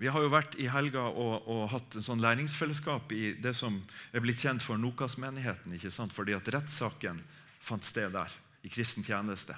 Vi 0.00 0.08
har 0.08 0.22
jo 0.24 0.30
vært 0.32 0.54
i 0.56 0.68
helga 0.72 1.02
og, 1.12 1.44
og 1.44 1.66
hatt 1.74 1.98
en 1.98 2.04
sånn 2.04 2.22
læringsfellesskap 2.24 3.10
i 3.12 3.34
det 3.36 3.52
som 3.56 3.76
er 4.16 4.22
blitt 4.24 4.40
kjent 4.40 4.64
for 4.64 4.80
Nokas-menigheten. 4.80 5.74
ikke 5.76 5.92
sant? 5.92 6.14
Fordi 6.16 6.32
at 6.32 6.48
rettssaken 6.48 7.18
fant 7.60 7.84
sted 7.84 8.14
der, 8.14 8.32
i 8.64 8.72
kristen 8.72 9.04
tjeneste. 9.04 9.56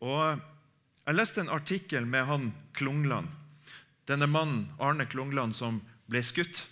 Og 0.00 0.40
Jeg 1.06 1.14
leste 1.14 1.40
en 1.40 1.52
artikkel 1.52 2.06
med 2.08 2.24
han 2.26 2.48
Klungland. 2.74 3.28
Denne 4.08 4.26
mannen, 4.26 4.64
Arne 4.82 5.04
Klungland, 5.06 5.54
som 5.54 5.78
ble 6.10 6.22
skutt. 6.24 6.64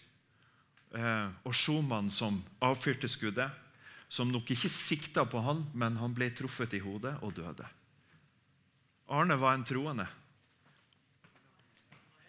Eh, 0.94 1.28
og 1.44 1.54
Schumann 1.54 2.10
som 2.10 2.40
avfyrte 2.64 3.06
skuddet 3.10 3.52
som 4.08 4.30
nok 4.30 4.50
ikke 4.54 4.70
sikta 4.70 5.24
på 5.26 5.40
han, 5.42 5.64
men 5.74 5.96
han 5.98 6.14
ble 6.14 6.30
truffet 6.36 6.76
i 6.76 6.82
hodet 6.84 7.16
og 7.24 7.34
døde. 7.36 7.66
Arne 9.14 9.36
var 9.40 9.56
en 9.56 9.66
troende. 9.66 10.06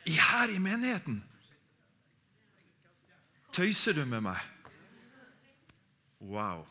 I 0.06 0.18
her 0.20 0.52
i 0.54 0.60
menigheten! 0.62 1.22
Tøyser 3.56 3.96
du 3.96 4.04
med 4.06 4.26
meg? 4.26 4.42
Wow. 6.20 6.66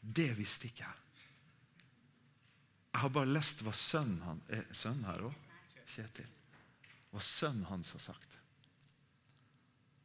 Det 0.00 0.32
visste 0.36 0.68
ikke 0.68 0.84
jeg. 0.84 1.00
Jeg 2.94 3.02
har 3.02 3.10
bare 3.14 3.30
lest 3.30 3.62
hva 3.66 3.72
sønnen 3.74 4.20
han, 4.22 4.40
er 4.54 4.66
sønnen 4.74 5.06
her 5.08 5.24
òg, 5.26 5.38
Kjetil. 5.90 6.28
Hva 7.10 7.22
sønnen 7.22 7.66
hans 7.68 7.90
har 7.94 8.02
sagt. 8.02 8.36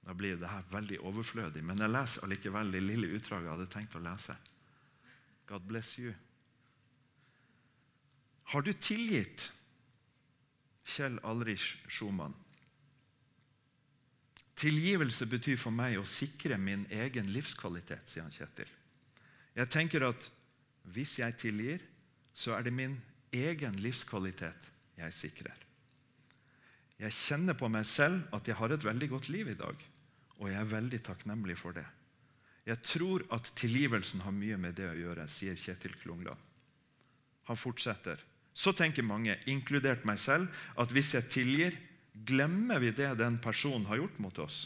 Da 0.10 0.16
blir 0.18 0.40
det 0.42 0.50
her 0.50 0.64
veldig 0.72 0.98
overflødig. 1.06 1.62
Men 1.62 1.84
jeg 1.84 1.94
leser 1.94 2.24
allikevel 2.26 2.72
det 2.74 2.80
lille 2.82 3.12
utdraget 3.14 3.46
jeg 3.46 3.54
hadde 3.54 3.70
tenkt 3.70 3.98
å 4.00 4.00
lese. 4.02 4.34
God 5.46 5.68
bless 5.70 5.92
you. 6.02 6.14
Har 8.50 8.66
du 8.66 8.72
tilgitt 8.74 9.52
Kjell 10.90 11.20
Alrich 11.30 11.76
Schumann? 11.86 12.34
Tilgivelse 14.58 15.28
betyr 15.30 15.62
for 15.62 15.78
meg 15.78 16.00
å 16.02 16.08
sikre 16.10 16.58
min 16.58 16.88
egen 16.90 17.30
livskvalitet, 17.30 18.10
sier 18.10 18.26
han 18.26 18.34
Kjetil. 18.34 18.74
Jeg 19.62 19.70
tenker 19.70 20.08
at 20.10 20.26
hvis 20.90 21.20
jeg 21.22 21.38
tilgir, 21.38 21.86
så 22.34 22.58
er 22.58 22.66
det 22.66 22.74
min 22.74 22.98
egen 23.30 23.78
livskvalitet 23.78 24.74
jeg 24.98 25.18
sikrer. 25.20 25.64
Jeg 26.98 27.14
kjenner 27.14 27.54
på 27.54 27.70
meg 27.70 27.86
selv 27.86 28.26
at 28.34 28.50
jeg 28.50 28.58
har 28.58 28.74
et 28.74 28.90
veldig 28.90 29.14
godt 29.14 29.30
liv 29.30 29.54
i 29.54 29.58
dag 29.62 29.89
og 30.40 30.48
jeg 30.50 30.60
er 30.60 30.72
veldig 30.72 31.00
takknemlig 31.04 31.58
for 31.60 31.76
det. 31.76 31.86
Jeg 32.68 32.80
tror 32.86 33.24
at 33.34 33.52
tilgivelsen 33.58 34.24
har 34.24 34.36
mye 34.36 34.58
med 34.62 34.76
det 34.78 34.88
å 34.90 34.98
gjøre, 34.98 35.28
sier 35.32 35.58
Kjetil 35.58 35.96
Klungland. 36.00 36.40
Han 37.50 37.58
fortsetter. 37.58 38.20
Så 38.54 38.74
tenker 38.78 39.06
mange, 39.06 39.38
inkludert 39.50 40.06
meg 40.06 40.20
selv, 40.22 40.50
at 40.78 40.92
hvis 40.94 41.14
jeg 41.16 41.32
tilgir, 41.34 41.78
glemmer 42.14 42.82
vi 42.84 42.92
det 42.96 43.14
den 43.20 43.40
personen 43.42 43.88
har 43.90 44.02
gjort 44.02 44.20
mot 44.22 44.42
oss. 44.44 44.64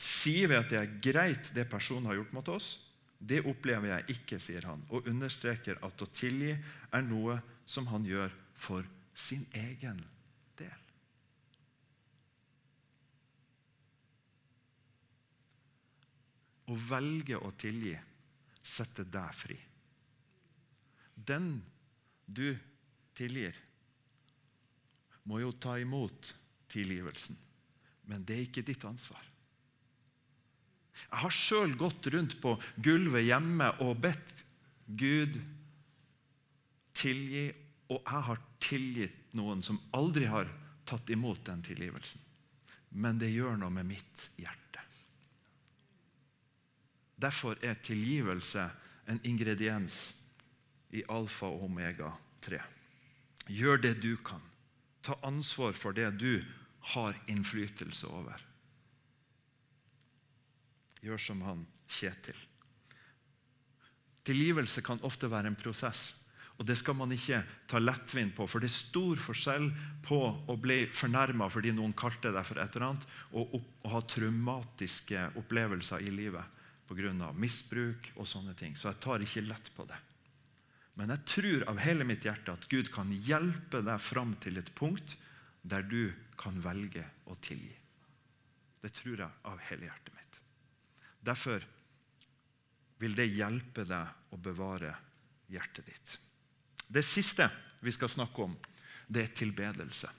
Sier 0.00 0.48
vi 0.48 0.56
at 0.56 0.70
det 0.72 0.78
er 0.80 0.94
greit, 1.04 1.50
det 1.54 1.68
personen 1.70 2.08
har 2.08 2.16
gjort 2.18 2.32
mot 2.36 2.48
oss? 2.54 2.70
Det 3.20 3.42
opplever 3.44 3.92
jeg 3.92 4.16
ikke, 4.16 4.38
sier 4.40 4.64
han, 4.64 4.80
og 4.88 5.08
understreker 5.10 5.78
at 5.84 6.02
å 6.02 6.08
tilgi 6.16 6.54
er 6.56 7.04
noe 7.04 7.36
som 7.68 7.86
han 7.92 8.06
gjør 8.08 8.32
for 8.56 8.86
sin 9.14 9.44
egen 9.52 10.00
Å 16.70 16.76
velge 16.78 17.38
å 17.38 17.50
tilgi 17.58 17.96
setter 18.62 19.08
deg 19.10 19.34
fri. 19.34 19.56
Den 21.14 21.58
du 22.24 22.54
tilgir, 23.16 23.56
må 25.28 25.40
jo 25.42 25.50
ta 25.52 25.76
imot 25.78 26.30
tilgivelsen. 26.70 27.36
Men 28.08 28.24
det 28.26 28.36
er 28.36 28.46
ikke 28.46 28.64
ditt 28.66 28.84
ansvar. 28.88 29.22
Jeg 31.00 31.22
har 31.22 31.34
sjøl 31.34 31.74
gått 31.78 32.08
rundt 32.12 32.36
på 32.42 32.54
gulvet 32.82 33.26
hjemme 33.26 33.70
og 33.84 34.00
bedt 34.02 34.44
Gud 34.86 35.36
tilgi, 36.96 37.46
og 37.90 38.00
jeg 38.00 38.26
har 38.28 38.42
tilgitt 38.62 39.34
noen 39.38 39.62
som 39.64 39.78
aldri 39.96 40.26
har 40.30 40.50
tatt 40.88 41.10
imot 41.14 41.44
den 41.46 41.62
tilgivelsen. 41.64 42.20
Men 42.90 43.20
det 43.20 43.30
gjør 43.30 43.56
noe 43.60 43.72
med 43.72 43.86
mitt 43.92 44.26
hjerte. 44.40 44.59
Derfor 47.20 47.58
er 47.62 47.76
tilgivelse 47.84 48.64
en 49.10 49.20
ingrediens 49.26 50.14
i 50.96 51.02
alfa 51.08 51.50
og 51.50 51.66
omega 51.66 52.12
3. 52.44 52.60
Gjør 53.50 53.82
det 53.82 53.96
du 54.02 54.14
kan. 54.24 54.40
Ta 55.02 55.16
ansvar 55.26 55.74
for 55.76 55.96
det 55.96 56.08
du 56.20 56.40
har 56.94 57.16
innflytelse 57.28 58.08
over. 58.08 58.40
Gjør 61.04 61.20
som 61.20 61.42
han 61.44 61.66
Kjetil. 61.90 62.36
Tilgivelse 64.24 64.82
kan 64.86 65.00
ofte 65.02 65.30
være 65.30 65.50
en 65.50 65.58
prosess. 65.58 66.14
Og 66.60 66.66
Det 66.68 66.76
skal 66.76 66.94
man 66.94 67.10
ikke 67.12 67.40
ta 67.66 67.80
lettvint 67.80 68.34
på, 68.36 68.44
for 68.46 68.60
det 68.60 68.68
er 68.68 68.76
stor 68.76 69.16
forskjell 69.16 69.70
på 70.04 70.18
å 70.46 70.56
bli 70.60 70.84
fornærma 70.92 71.48
fordi 71.48 71.72
noen 71.72 71.96
kalte 71.96 72.30
deg 72.34 72.44
for 72.44 72.60
et 72.60 72.76
eller 72.76 72.86
annet, 72.90 73.06
og, 73.32 73.56
å 73.56 73.92
ha 73.94 74.02
traumatiske 74.04 75.24
opplevelser 75.40 76.04
i 76.04 76.12
livet 76.12 76.59
pga. 76.90 77.32
misbruk 77.32 78.10
og 78.16 78.26
sånne 78.26 78.54
ting. 78.58 78.76
Så 78.76 78.90
jeg 78.90 79.00
tar 79.00 79.22
ikke 79.22 79.46
lett 79.46 79.70
på 79.76 79.86
det. 79.86 79.98
Men 80.98 81.14
jeg 81.14 81.24
tror 81.24 81.66
av 81.70 81.78
hele 81.80 82.04
mitt 82.04 82.26
hjerte 82.26 82.52
at 82.52 82.66
Gud 82.68 82.90
kan 82.92 83.12
hjelpe 83.12 83.80
deg 83.86 84.00
fram 84.02 84.34
til 84.42 84.58
et 84.58 84.72
punkt 84.74 85.16
der 85.62 85.84
du 85.86 86.12
kan 86.40 86.58
velge 86.60 87.04
å 87.30 87.36
tilgi. 87.40 87.76
Det 88.80 88.90
tror 88.96 89.22
jeg 89.22 89.44
av 89.48 89.60
hele 89.68 89.86
hjertet 89.86 90.16
mitt. 90.16 90.40
Derfor 91.20 91.64
vil 93.00 93.14
det 93.16 93.30
hjelpe 93.32 93.84
deg 93.88 94.34
å 94.34 94.40
bevare 94.40 94.92
hjertet 95.52 95.86
ditt. 95.86 96.16
Det 96.88 97.04
siste 97.06 97.48
vi 97.80 97.92
skal 97.94 98.10
snakke 98.12 98.44
om, 98.44 98.56
det 99.08 99.24
er 99.24 99.36
tilbedelse. 99.36 100.10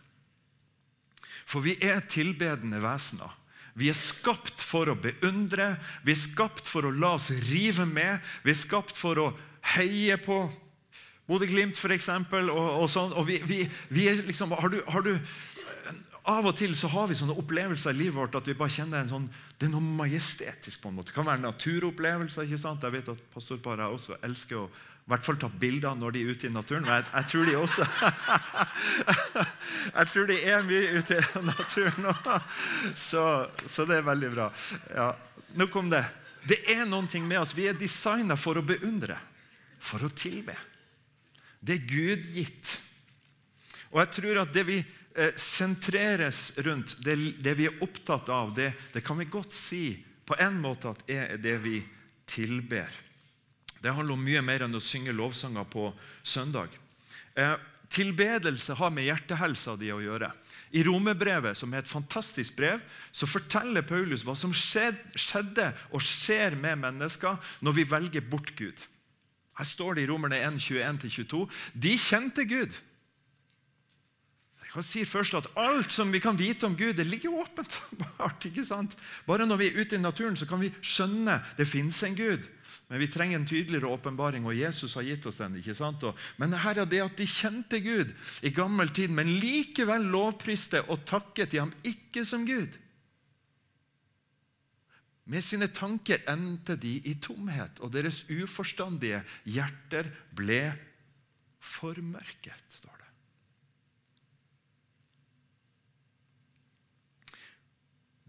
For 1.46 1.64
vi 1.66 1.76
er 1.84 2.04
tilbedende 2.10 2.80
vesener. 2.84 3.34
Vi 3.78 3.88
er 3.92 3.98
skapt 3.98 4.64
for 4.66 4.92
å 4.92 4.98
beundre, 5.00 5.76
vi 6.04 6.16
er 6.16 6.20
skapt 6.20 6.68
for 6.68 6.88
å 6.88 6.92
la 6.92 7.16
oss 7.18 7.30
rive 7.50 7.86
med. 7.88 8.20
Vi 8.44 8.52
er 8.52 8.60
skapt 8.60 8.98
for 8.98 9.20
å 9.22 9.30
heie 9.76 10.18
på 10.22 10.44
Bodø-Glimt, 11.30 11.78
f.eks. 11.80 12.10
Og, 12.12 12.52
og, 12.52 12.90
sånn. 12.92 13.16
og 13.16 13.28
vi, 13.30 13.40
vi, 13.48 13.64
vi 13.94 14.10
liksom, 14.28 14.52
har, 14.58 14.74
du, 14.74 14.82
har 14.92 15.06
du, 15.06 15.14
Av 16.32 16.46
og 16.46 16.54
til 16.60 16.76
så 16.78 16.90
har 16.92 17.08
vi 17.10 17.18
sånne 17.18 17.34
opplevelser 17.40 17.96
i 17.96 17.98
livet 18.04 18.18
vårt 18.20 18.36
at 18.38 18.46
vi 18.46 18.58
bare 18.58 18.74
kjenner 18.74 19.02
en 19.02 19.10
sånn, 19.10 19.30
det 19.58 19.66
er 19.70 19.72
noe 19.74 19.96
majestetisk. 20.02 20.82
på 20.82 20.92
en 20.92 21.00
måte. 21.00 21.10
Det 21.10 21.16
kan 21.16 21.30
være 21.30 21.42
naturopplevelser. 21.46 22.46
ikke 22.46 22.62
sant? 22.62 22.84
Jeg 22.84 22.98
vet 22.98 23.14
at 23.16 23.24
pastorparet 23.34 23.88
også 23.88 24.20
elsker 24.28 24.60
å 24.60 24.68
I 25.12 25.14
hvert 25.18 25.26
fall 25.28 25.40
ta 25.42 25.50
bilder 25.52 25.96
når 26.00 26.14
de 26.16 26.20
er 26.24 26.30
ute 26.32 26.48
i 26.48 26.54
naturen. 26.56 26.86
Jeg, 26.88 27.04
jeg 27.12 27.28
tror 27.28 27.50
de 27.50 27.56
også 27.60 27.88
Jeg 29.98 30.06
tror 30.14 30.30
de 30.30 30.38
er 30.54 30.64
mye 30.64 30.94
ute 31.02 31.18
i 31.20 31.42
naturen 31.50 32.06
nå. 32.06 32.14
Så, 32.96 33.26
så, 33.66 33.84
det 33.90 33.98
er 33.98 34.08
veldig 34.08 34.30
bra. 34.32 34.48
Ja, 34.96 35.10
Nok 35.60 35.76
om 35.82 35.92
det. 35.92 36.06
Det 36.48 36.62
er 36.72 36.88
noen 36.88 37.12
ting 37.12 37.28
med 37.28 37.42
oss. 37.42 37.52
Vi 37.52 37.68
er 37.68 37.76
designa 37.76 38.40
for 38.40 38.56
å 38.56 38.64
beundre, 38.64 39.20
for 39.84 40.08
å 40.08 40.14
tilbe. 40.16 40.56
Det 41.60 41.76
er 41.76 41.92
Gud 41.92 42.32
gitt. 42.32 42.78
Og 43.92 44.00
jeg 44.06 44.14
tror 44.16 44.44
at 44.46 44.56
det 44.56 44.64
vi 44.72 44.80
eh, 44.80 45.36
sentreres 45.36 46.54
rundt, 46.64 47.02
det, 47.04 47.20
det, 47.44 47.60
vi 47.60 47.68
er 47.68 47.84
opptatt 47.84 48.32
av, 48.32 48.56
det, 48.56 48.72
det 48.96 49.04
kan 49.04 49.20
vi 49.20 49.28
godt 49.28 49.52
si 49.60 49.90
på 50.24 50.40
en 50.40 50.56
måte 50.64 50.96
at 50.96 51.04
er 51.12 51.36
det 51.44 51.60
vi 51.68 51.82
tilber. 52.32 53.11
Det 53.82 53.94
handler 53.94 54.14
om 54.14 54.24
mye 54.24 54.44
mer 54.46 54.68
enn 54.68 54.78
å 54.78 54.84
synge 54.84 55.14
lovsanger 55.16 55.66
på 55.74 55.88
søndag. 56.24 56.74
Eh, 57.34 57.56
tilbedelse 57.92 58.76
har 58.78 58.94
med 58.94 59.08
hjertehelsa 59.08 59.76
di 59.80 59.90
å 59.92 60.02
gjøre. 60.04 60.30
I 60.72 60.84
Romerbrevet, 60.88 61.58
som 61.58 61.74
er 61.74 61.82
et 61.82 61.90
fantastisk 61.90 62.56
brev, 62.56 62.80
så 63.12 63.28
forteller 63.28 63.84
Paulus 63.84 64.24
hva 64.24 64.38
som 64.40 64.54
skjedde 64.56 65.72
og 65.92 66.06
skjer 66.06 66.56
med 66.56 66.80
mennesker 66.86 67.42
når 67.66 67.76
vi 67.80 67.90
velger 67.90 68.30
bort 68.32 68.54
Gud. 68.56 68.86
Her 69.60 69.68
står 69.68 69.98
det 69.98 70.06
i 70.06 70.12
Romerne 70.12 70.40
1, 70.40 70.62
21-22. 70.64 71.44
De 71.74 71.98
kjente 72.00 72.46
Gud. 72.48 72.78
Jeg 74.72 74.88
sier 74.88 75.10
først 75.10 75.36
at 75.36 75.50
Alt 75.60 75.92
som 75.92 76.14
vi 76.14 76.22
kan 76.24 76.38
vite 76.40 76.64
om 76.64 76.78
Gud, 76.80 76.96
det 76.96 77.10
ligger 77.10 77.42
åpent. 77.44 77.76
Bare 79.28 79.46
når 79.46 79.60
vi 79.60 79.68
er 79.68 79.82
ute 79.82 79.98
i 79.98 80.02
naturen, 80.02 80.38
så 80.40 80.48
kan 80.48 80.62
vi 80.64 80.72
skjønne 80.80 81.42
det 81.58 81.68
fins 81.68 82.00
en 82.08 82.16
Gud. 82.16 82.48
Men 82.92 83.00
vi 83.00 83.08
trenger 83.08 83.40
en 83.40 83.48
tydeligere 83.48 83.88
åpenbaring, 83.88 84.44
og 84.44 84.58
Jesus 84.58 84.98
har 85.00 85.06
gitt 85.08 85.24
oss 85.30 85.38
den. 85.40 85.54
ikke 85.62 85.76
sant? 85.80 86.04
Men 86.36 86.52
her 86.60 86.82
er 86.82 86.90
det 86.92 87.00
at 87.00 87.14
de 87.16 87.24
kjente 87.24 87.80
Gud 87.80 88.12
i 88.44 88.52
gammel 88.52 88.92
tid, 88.92 89.14
men 89.16 89.32
likevel 89.40 90.10
lovpriste 90.12 90.82
og 90.92 91.06
takket 91.08 91.54
de 91.54 91.62
ham 91.62 91.72
ikke 91.88 92.26
som 92.28 92.44
Gud. 92.44 92.76
Med 95.24 95.48
sine 95.48 95.72
tanker 95.72 96.20
endte 96.28 96.76
de 96.76 96.98
i 97.08 97.16
tomhet, 97.16 97.80
og 97.80 97.96
deres 97.96 98.26
uforstandige 98.28 99.24
hjerter 99.48 100.12
ble 100.36 100.76
formørket, 101.64 102.60
står 102.76 103.00
det. 103.00 103.12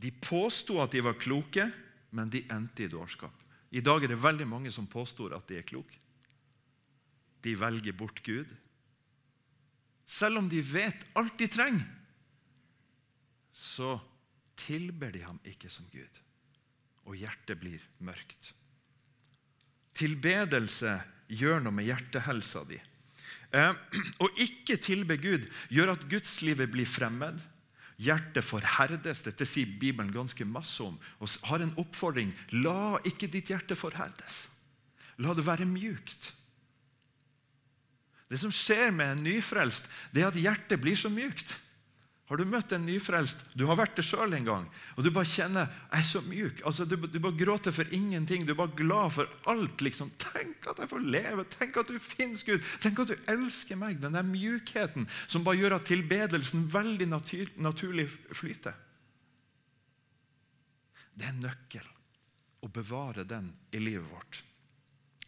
De 0.06 0.14
påsto 0.22 0.78
at 0.78 0.94
de 0.94 1.02
var 1.02 1.18
kloke, 1.18 1.66
men 2.14 2.30
de 2.30 2.46
endte 2.46 2.86
i 2.86 2.92
dårskap. 2.94 3.41
I 3.72 3.80
dag 3.80 4.04
er 4.04 4.12
det 4.12 4.20
veldig 4.20 4.46
mange 4.48 4.72
som 4.74 4.88
påstår 4.90 5.34
at 5.36 5.48
de 5.48 5.58
er 5.58 5.66
kloke. 5.66 5.96
De 7.42 7.54
velger 7.58 7.96
bort 7.96 8.20
Gud. 8.24 8.48
Selv 10.06 10.42
om 10.42 10.48
de 10.50 10.60
vet 10.60 11.06
alt 11.18 11.38
de 11.40 11.48
trenger, 11.50 11.86
så 13.52 13.96
tilber 14.60 15.12
de 15.12 15.22
ham 15.24 15.40
ikke 15.48 15.70
som 15.72 15.86
Gud. 15.92 16.20
Og 17.08 17.16
hjertet 17.18 17.58
blir 17.58 17.82
mørkt. 18.04 18.52
Tilbedelse 19.96 20.94
gjør 21.32 21.64
noe 21.64 21.74
med 21.74 21.88
hjertehelsa 21.88 22.62
di. 22.68 22.78
Eh, 23.52 23.72
å 24.24 24.28
ikke 24.40 24.78
tilbe 24.80 25.18
Gud 25.20 25.48
gjør 25.72 25.94
at 25.96 26.06
gudslivet 26.12 26.72
blir 26.72 26.88
fremmed. 26.88 27.40
Hjertet 28.02 28.44
forherdes. 28.44 29.22
Dette 29.22 29.46
sier 29.46 29.70
Bibelen 29.78 30.12
ganske 30.14 30.46
masse 30.48 30.82
om. 30.84 30.96
Og 31.22 31.30
har 31.48 31.62
en 31.62 31.74
oppfordring. 31.80 32.32
La 32.64 32.98
ikke 33.08 33.30
ditt 33.30 33.52
hjerte 33.52 33.78
forherdes. 33.78 34.46
La 35.22 35.34
det 35.36 35.46
være 35.46 35.68
mjukt. 35.68 36.32
Det 38.32 38.40
som 38.40 38.52
skjer 38.54 38.94
med 38.96 39.10
en 39.12 39.26
nyfrelst, 39.26 39.90
det 40.10 40.22
er 40.22 40.30
at 40.30 40.40
hjertet 40.40 40.80
blir 40.80 40.96
så 40.96 41.10
mjukt. 41.12 41.52
Har 42.32 42.40
du 42.40 42.48
møtt 42.48 42.70
en 42.72 42.86
nyfrelst? 42.88 43.42
Du 43.52 43.66
har 43.68 43.76
vært 43.76 43.98
det 43.98 44.06
sjøl 44.08 44.32
en 44.32 44.46
gang. 44.46 44.62
Og 44.96 45.04
du 45.04 45.10
bare 45.12 45.28
kjenner 45.28 45.66
jeg 45.66 45.98
er 45.98 46.06
så 46.08 46.22
mjuk. 46.24 46.62
Altså, 46.64 46.86
du, 46.88 46.94
du, 47.04 47.18
bare 47.20 47.36
gråter 47.36 47.74
for 47.76 47.90
ingenting. 47.92 48.46
Du 48.48 48.54
er 48.54 48.56
bare 48.56 48.72
glad 48.78 49.12
for 49.18 49.34
alt. 49.52 49.84
liksom. 49.84 50.14
Tenk 50.16 50.64
at 50.72 50.80
jeg 50.80 50.88
får 50.88 51.04
leve. 51.12 51.44
Tenk 51.52 51.76
at 51.82 51.90
du 51.92 51.98
finnes, 52.00 52.40
Gud. 52.48 52.64
Tenk 52.80 53.02
at 53.04 53.12
du 53.12 53.28
elsker 53.34 53.76
meg. 53.76 54.00
Den 54.00 54.16
der 54.16 54.24
mjukheten 54.24 55.04
som 55.26 55.44
bare 55.44 55.60
gjør 55.60 55.76
at 55.76 55.84
tilbedelsen 55.90 56.64
veldig 56.72 57.10
natur, 57.12 57.52
naturlig 57.68 58.08
flyter. 58.32 58.80
Det 61.12 61.28
er 61.28 61.34
en 61.34 61.44
nøkkel 61.44 61.92
å 62.64 62.72
bevare 62.72 63.28
den 63.28 63.52
i 63.76 63.82
livet 63.84 64.08
vårt. 64.08 64.40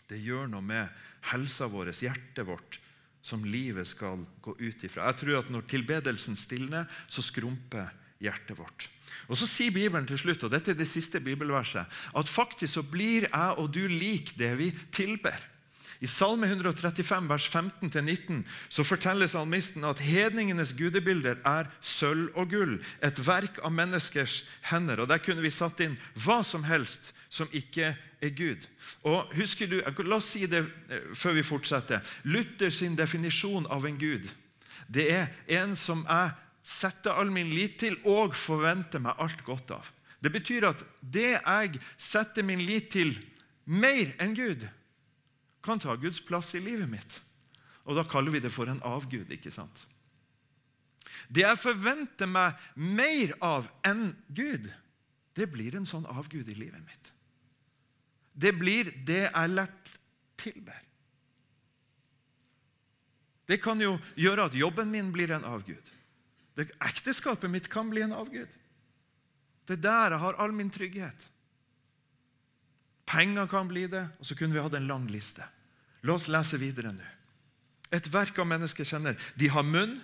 Det 0.09 0.25
gjør 0.25 0.49
noe 0.57 0.65
med 0.65 1.05
helsa 1.35 1.69
vår, 1.69 1.93
hjertet 1.93 2.49
vårt, 2.49 2.81
som 3.25 3.45
livet 3.49 3.89
skal 3.89 4.21
gå 4.45 4.53
ut 4.61 4.85
ifra. 4.85 5.09
Jeg 5.09 5.23
tror 5.23 5.39
at 5.41 5.51
Når 5.51 5.65
tilbedelsen 5.71 6.37
stilner, 6.37 6.85
så 7.09 7.25
skrumper 7.25 7.89
hjertet 8.21 8.59
vårt. 8.59 8.89
Og 9.29 9.39
Så 9.39 9.49
sier 9.49 9.73
Bibelen 9.73 10.07
til 10.07 10.19
slutt, 10.21 10.45
og 10.45 10.53
dette 10.53 10.73
er 10.73 10.79
det 10.79 10.89
siste 10.89 11.21
bibelverset, 11.21 11.87
at 11.89 12.29
faktisk 12.29 12.75
så 12.75 12.83
blir 12.83 13.29
jeg 13.31 13.59
og 13.59 13.73
du 13.73 13.87
lik 13.89 14.35
det 14.39 14.53
vi 14.59 14.71
tilber. 14.93 15.39
I 16.05 16.11
Salme 16.11 16.51
135, 16.51 17.29
vers 17.31 17.49
15-19, 17.49 18.43
så 18.69 18.85
forteller 18.85 19.31
salmisten 19.31 19.87
at 19.89 20.03
hedningenes 20.05 20.75
gudebilder 20.77 21.41
er 21.49 21.73
sølv 21.81 22.29
og 22.37 22.53
gull, 22.53 22.79
et 23.01 23.25
verk 23.25 23.59
av 23.65 23.73
menneskers 23.73 24.43
hender. 24.69 25.05
Og 25.05 25.09
Der 25.09 25.25
kunne 25.25 25.45
vi 25.45 25.55
satt 25.55 25.81
inn 25.81 25.97
hva 26.15 26.43
som 26.45 26.69
helst 26.69 27.15
som 27.33 27.49
ikke 27.57 27.95
er 28.23 28.37
Gud. 28.37 28.69
Og 29.09 29.33
husker 29.35 29.67
du, 29.67 29.81
La 30.05 30.21
oss 30.21 30.31
si 30.37 30.47
det 30.47 30.63
eh, 30.63 31.11
før 31.17 31.41
vi 31.41 31.43
fortsetter. 31.43 32.05
Luther 32.29 32.71
sin 32.71 32.95
definisjon 32.97 33.67
av 33.73 33.89
en 33.89 33.99
Gud 33.99 34.29
det 34.89 35.11
er 35.13 35.61
en 35.61 35.75
som 35.79 36.05
jeg 36.05 36.33
setter 36.65 37.17
all 37.19 37.31
min 37.33 37.51
lit 37.53 37.79
til 37.81 37.97
og 38.09 38.37
forventer 38.37 39.03
meg 39.05 39.21
alt 39.21 39.45
godt 39.45 39.75
av. 39.77 39.91
Det 40.21 40.33
betyr 40.33 40.71
at 40.71 40.81
det 41.01 41.35
jeg 41.35 41.81
setter 42.01 42.47
min 42.47 42.63
lit 42.65 42.91
til 42.95 43.13
mer 43.65 44.15
enn 44.23 44.37
Gud, 44.37 44.65
kan 45.65 45.81
ta 45.81 45.97
Guds 45.97 46.21
plass 46.21 46.53
i 46.55 46.63
livet 46.63 46.91
mitt. 46.91 47.21
Og 47.85 47.97
Da 47.97 48.05
kaller 48.05 48.33
vi 48.33 48.41
det 48.41 48.53
for 48.53 48.69
en 48.69 48.83
avgud. 48.85 49.31
ikke 49.31 49.51
sant? 49.51 49.87
Det 51.29 51.41
jeg 51.45 51.59
forventer 51.59 52.27
meg 52.29 52.55
mer 52.77 53.33
av 53.41 53.71
enn 53.85 54.13
Gud, 54.29 54.69
det 55.35 55.49
blir 55.51 55.77
en 55.77 55.87
sånn 55.89 56.07
avgud 56.07 56.49
i 56.49 56.55
livet 56.55 56.85
mitt 56.85 57.15
det 58.35 58.53
blir 58.59 58.91
det 59.07 59.29
jeg 59.29 59.53
lett 59.55 59.93
tilber. 60.41 60.81
Det 63.47 63.61
kan 63.63 63.81
jo 63.81 63.95
gjøre 64.19 64.49
at 64.49 64.57
jobben 64.57 64.91
min 64.91 65.13
blir 65.15 65.35
en 65.37 65.47
avgud. 65.47 65.93
Det, 66.57 66.71
ekteskapet 66.83 67.51
mitt 67.51 67.69
kan 67.71 67.91
bli 67.91 68.03
en 68.03 68.15
avgud. 68.17 68.51
Det 69.65 69.79
er 69.79 69.85
der 69.85 70.17
jeg 70.17 70.23
har 70.25 70.41
all 70.41 70.55
min 70.55 70.73
trygghet. 70.73 71.27
Penger 73.07 73.47
kan 73.47 73.69
bli 73.69 73.87
det, 73.91 74.07
og 74.19 74.27
så 74.27 74.37
kunne 74.39 74.57
vi 74.57 74.63
hatt 74.65 74.75
en 74.79 74.89
lang 74.89 75.07
liste. 75.13 75.45
La 76.05 76.17
oss 76.19 76.29
lese 76.29 76.61
videre 76.61 76.93
nå. 76.93 77.07
Et 77.95 78.07
verk 78.11 78.39
av 78.43 78.49
mennesker 78.51 78.87
kjenner. 78.89 79.17
De 79.39 79.49
har 79.53 79.65
munn, 79.65 79.97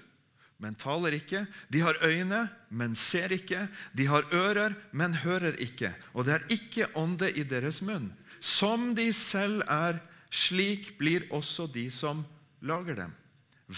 men 0.61 0.77
taler 0.79 1.17
ikke. 1.17 1.45
De 1.73 1.81
har 1.83 1.99
øyne, 2.05 2.45
men 2.69 2.95
ser 2.97 3.33
ikke. 3.35 3.65
De 3.97 4.07
har 4.07 4.29
ører, 4.37 4.77
men 4.93 5.17
hører 5.25 5.57
ikke. 5.61 5.93
Og 6.15 6.29
det 6.29 6.37
er 6.37 6.47
ikke 6.55 6.91
ånde 7.01 7.31
i 7.33 7.45
deres 7.49 7.81
munn. 7.83 8.11
Som 8.41 8.93
de 8.97 9.09
selv 9.17 9.65
er, 9.69 9.99
slik 10.31 10.95
blir 11.01 11.27
også 11.35 11.67
de 11.73 11.89
som 11.93 12.23
lager 12.61 13.01
dem. 13.03 13.17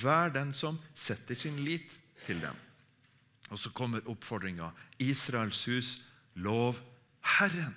Vær 0.03 0.33
den 0.35 0.53
som 0.57 0.79
setter 0.95 1.39
sin 1.39 1.59
lit 1.65 1.95
til 2.27 2.41
dem. 2.43 2.59
Og 3.53 3.59
så 3.61 3.73
kommer 3.75 4.05
oppfordringa. 4.09 4.71
Israels 4.99 5.65
hus, 5.69 5.95
lov 6.35 6.81
Herren. 7.39 7.75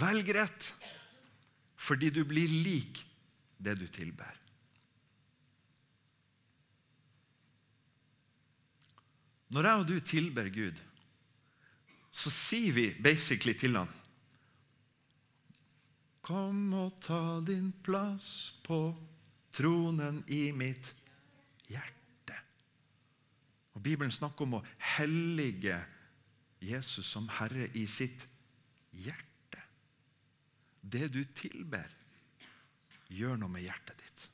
Velg 0.00 0.28
rett, 0.36 0.74
fordi 1.80 2.10
du 2.12 2.24
blir 2.28 2.50
lik 2.64 3.00
det 3.60 3.78
du 3.80 3.86
tilber. 3.88 4.36
Når 9.50 9.66
jeg 9.66 9.82
og 9.82 9.88
du 9.88 9.96
tilber 10.00 10.50
Gud, 10.54 10.76
så 12.10 12.30
sier 12.30 12.74
vi 12.74 12.90
basically 13.02 13.54
til 13.58 13.78
han 13.78 13.90
Kom 16.30 16.74
og 16.76 17.00
ta 17.02 17.40
din 17.42 17.72
plass 17.82 18.52
på 18.62 18.92
tronen 19.56 20.20
i 20.30 20.50
mitt 20.54 20.92
hjerte. 21.66 22.36
Og 23.74 23.82
Bibelen 23.82 24.12
snakker 24.14 24.46
om 24.46 24.60
å 24.60 24.62
hellige 24.98 25.80
Jesus 26.62 27.08
som 27.08 27.26
Herre 27.40 27.70
i 27.74 27.86
sitt 27.90 28.26
hjerte. 28.92 29.29
Det 30.90 31.08
du 31.14 31.22
tilber, 31.36 31.86
gjør 33.10 33.38
noe 33.40 33.50
med 33.50 33.64
hjertet 33.66 33.98
ditt. 33.98 34.26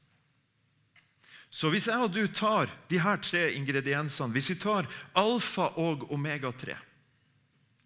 Så 1.48 1.70
hvis 1.72 1.86
jeg 1.88 2.04
og 2.04 2.12
du 2.12 2.22
tar 2.28 2.68
de 2.90 3.00
her 3.00 3.20
tre 3.24 3.46
ingrediensene, 3.56 4.34
hvis 4.34 4.50
vi 4.52 4.58
tar 4.60 4.88
alfa 5.16 5.70
og 5.80 6.08
omega-3 6.12 6.74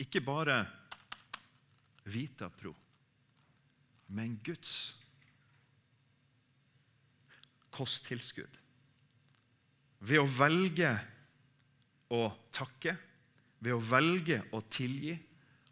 Ikke 0.02 0.22
bare 0.24 0.56
Vita 2.10 2.48
Pro 2.50 2.72
men 4.10 4.38
Guds 4.44 4.96
kosttilskudd. 7.70 8.56
Ved 10.02 10.22
å 10.22 10.26
velge 10.26 10.90
å 12.10 12.24
takke, 12.54 12.96
ved 13.60 13.76
å 13.76 13.82
velge 13.84 14.40
å 14.56 14.62
tilgi 14.72 15.14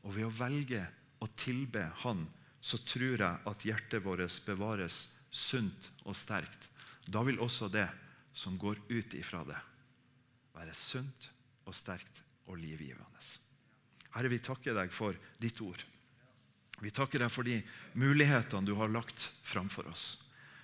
og 0.04 0.12
ved 0.14 0.28
å 0.28 0.34
velge 0.38 0.84
å 1.24 1.28
tilbe 1.34 1.88
Han, 2.04 2.22
så 2.61 2.79
tror 2.83 3.21
jeg 3.21 3.49
at 3.51 3.64
hjertet 3.64 4.05
vårt 4.05 4.40
bevares 4.47 5.09
sunt 5.31 5.90
og 6.05 6.16
sterkt. 6.16 6.68
Da 7.09 7.23
vil 7.25 7.40
også 7.40 7.71
det 7.73 7.88
som 8.37 8.59
går 8.59 8.81
ut 8.90 9.14
ifra 9.18 9.42
det, 9.47 9.59
være 10.55 10.75
sunt 10.77 11.31
og 11.66 11.75
sterkt 11.77 12.23
og 12.49 12.59
livgivende. 12.61 13.05
Herre, 14.14 14.31
vi 14.33 14.40
takker 14.42 14.75
deg 14.75 14.92
for 14.94 15.16
ditt 15.38 15.61
ord. 15.62 15.83
Vi 16.81 16.90
takker 16.94 17.23
deg 17.23 17.31
for 17.33 17.47
de 17.47 17.59
mulighetene 17.99 18.66
du 18.66 18.75
har 18.79 18.90
lagt 18.90 19.31
framfor 19.47 19.88
oss. 19.90 20.28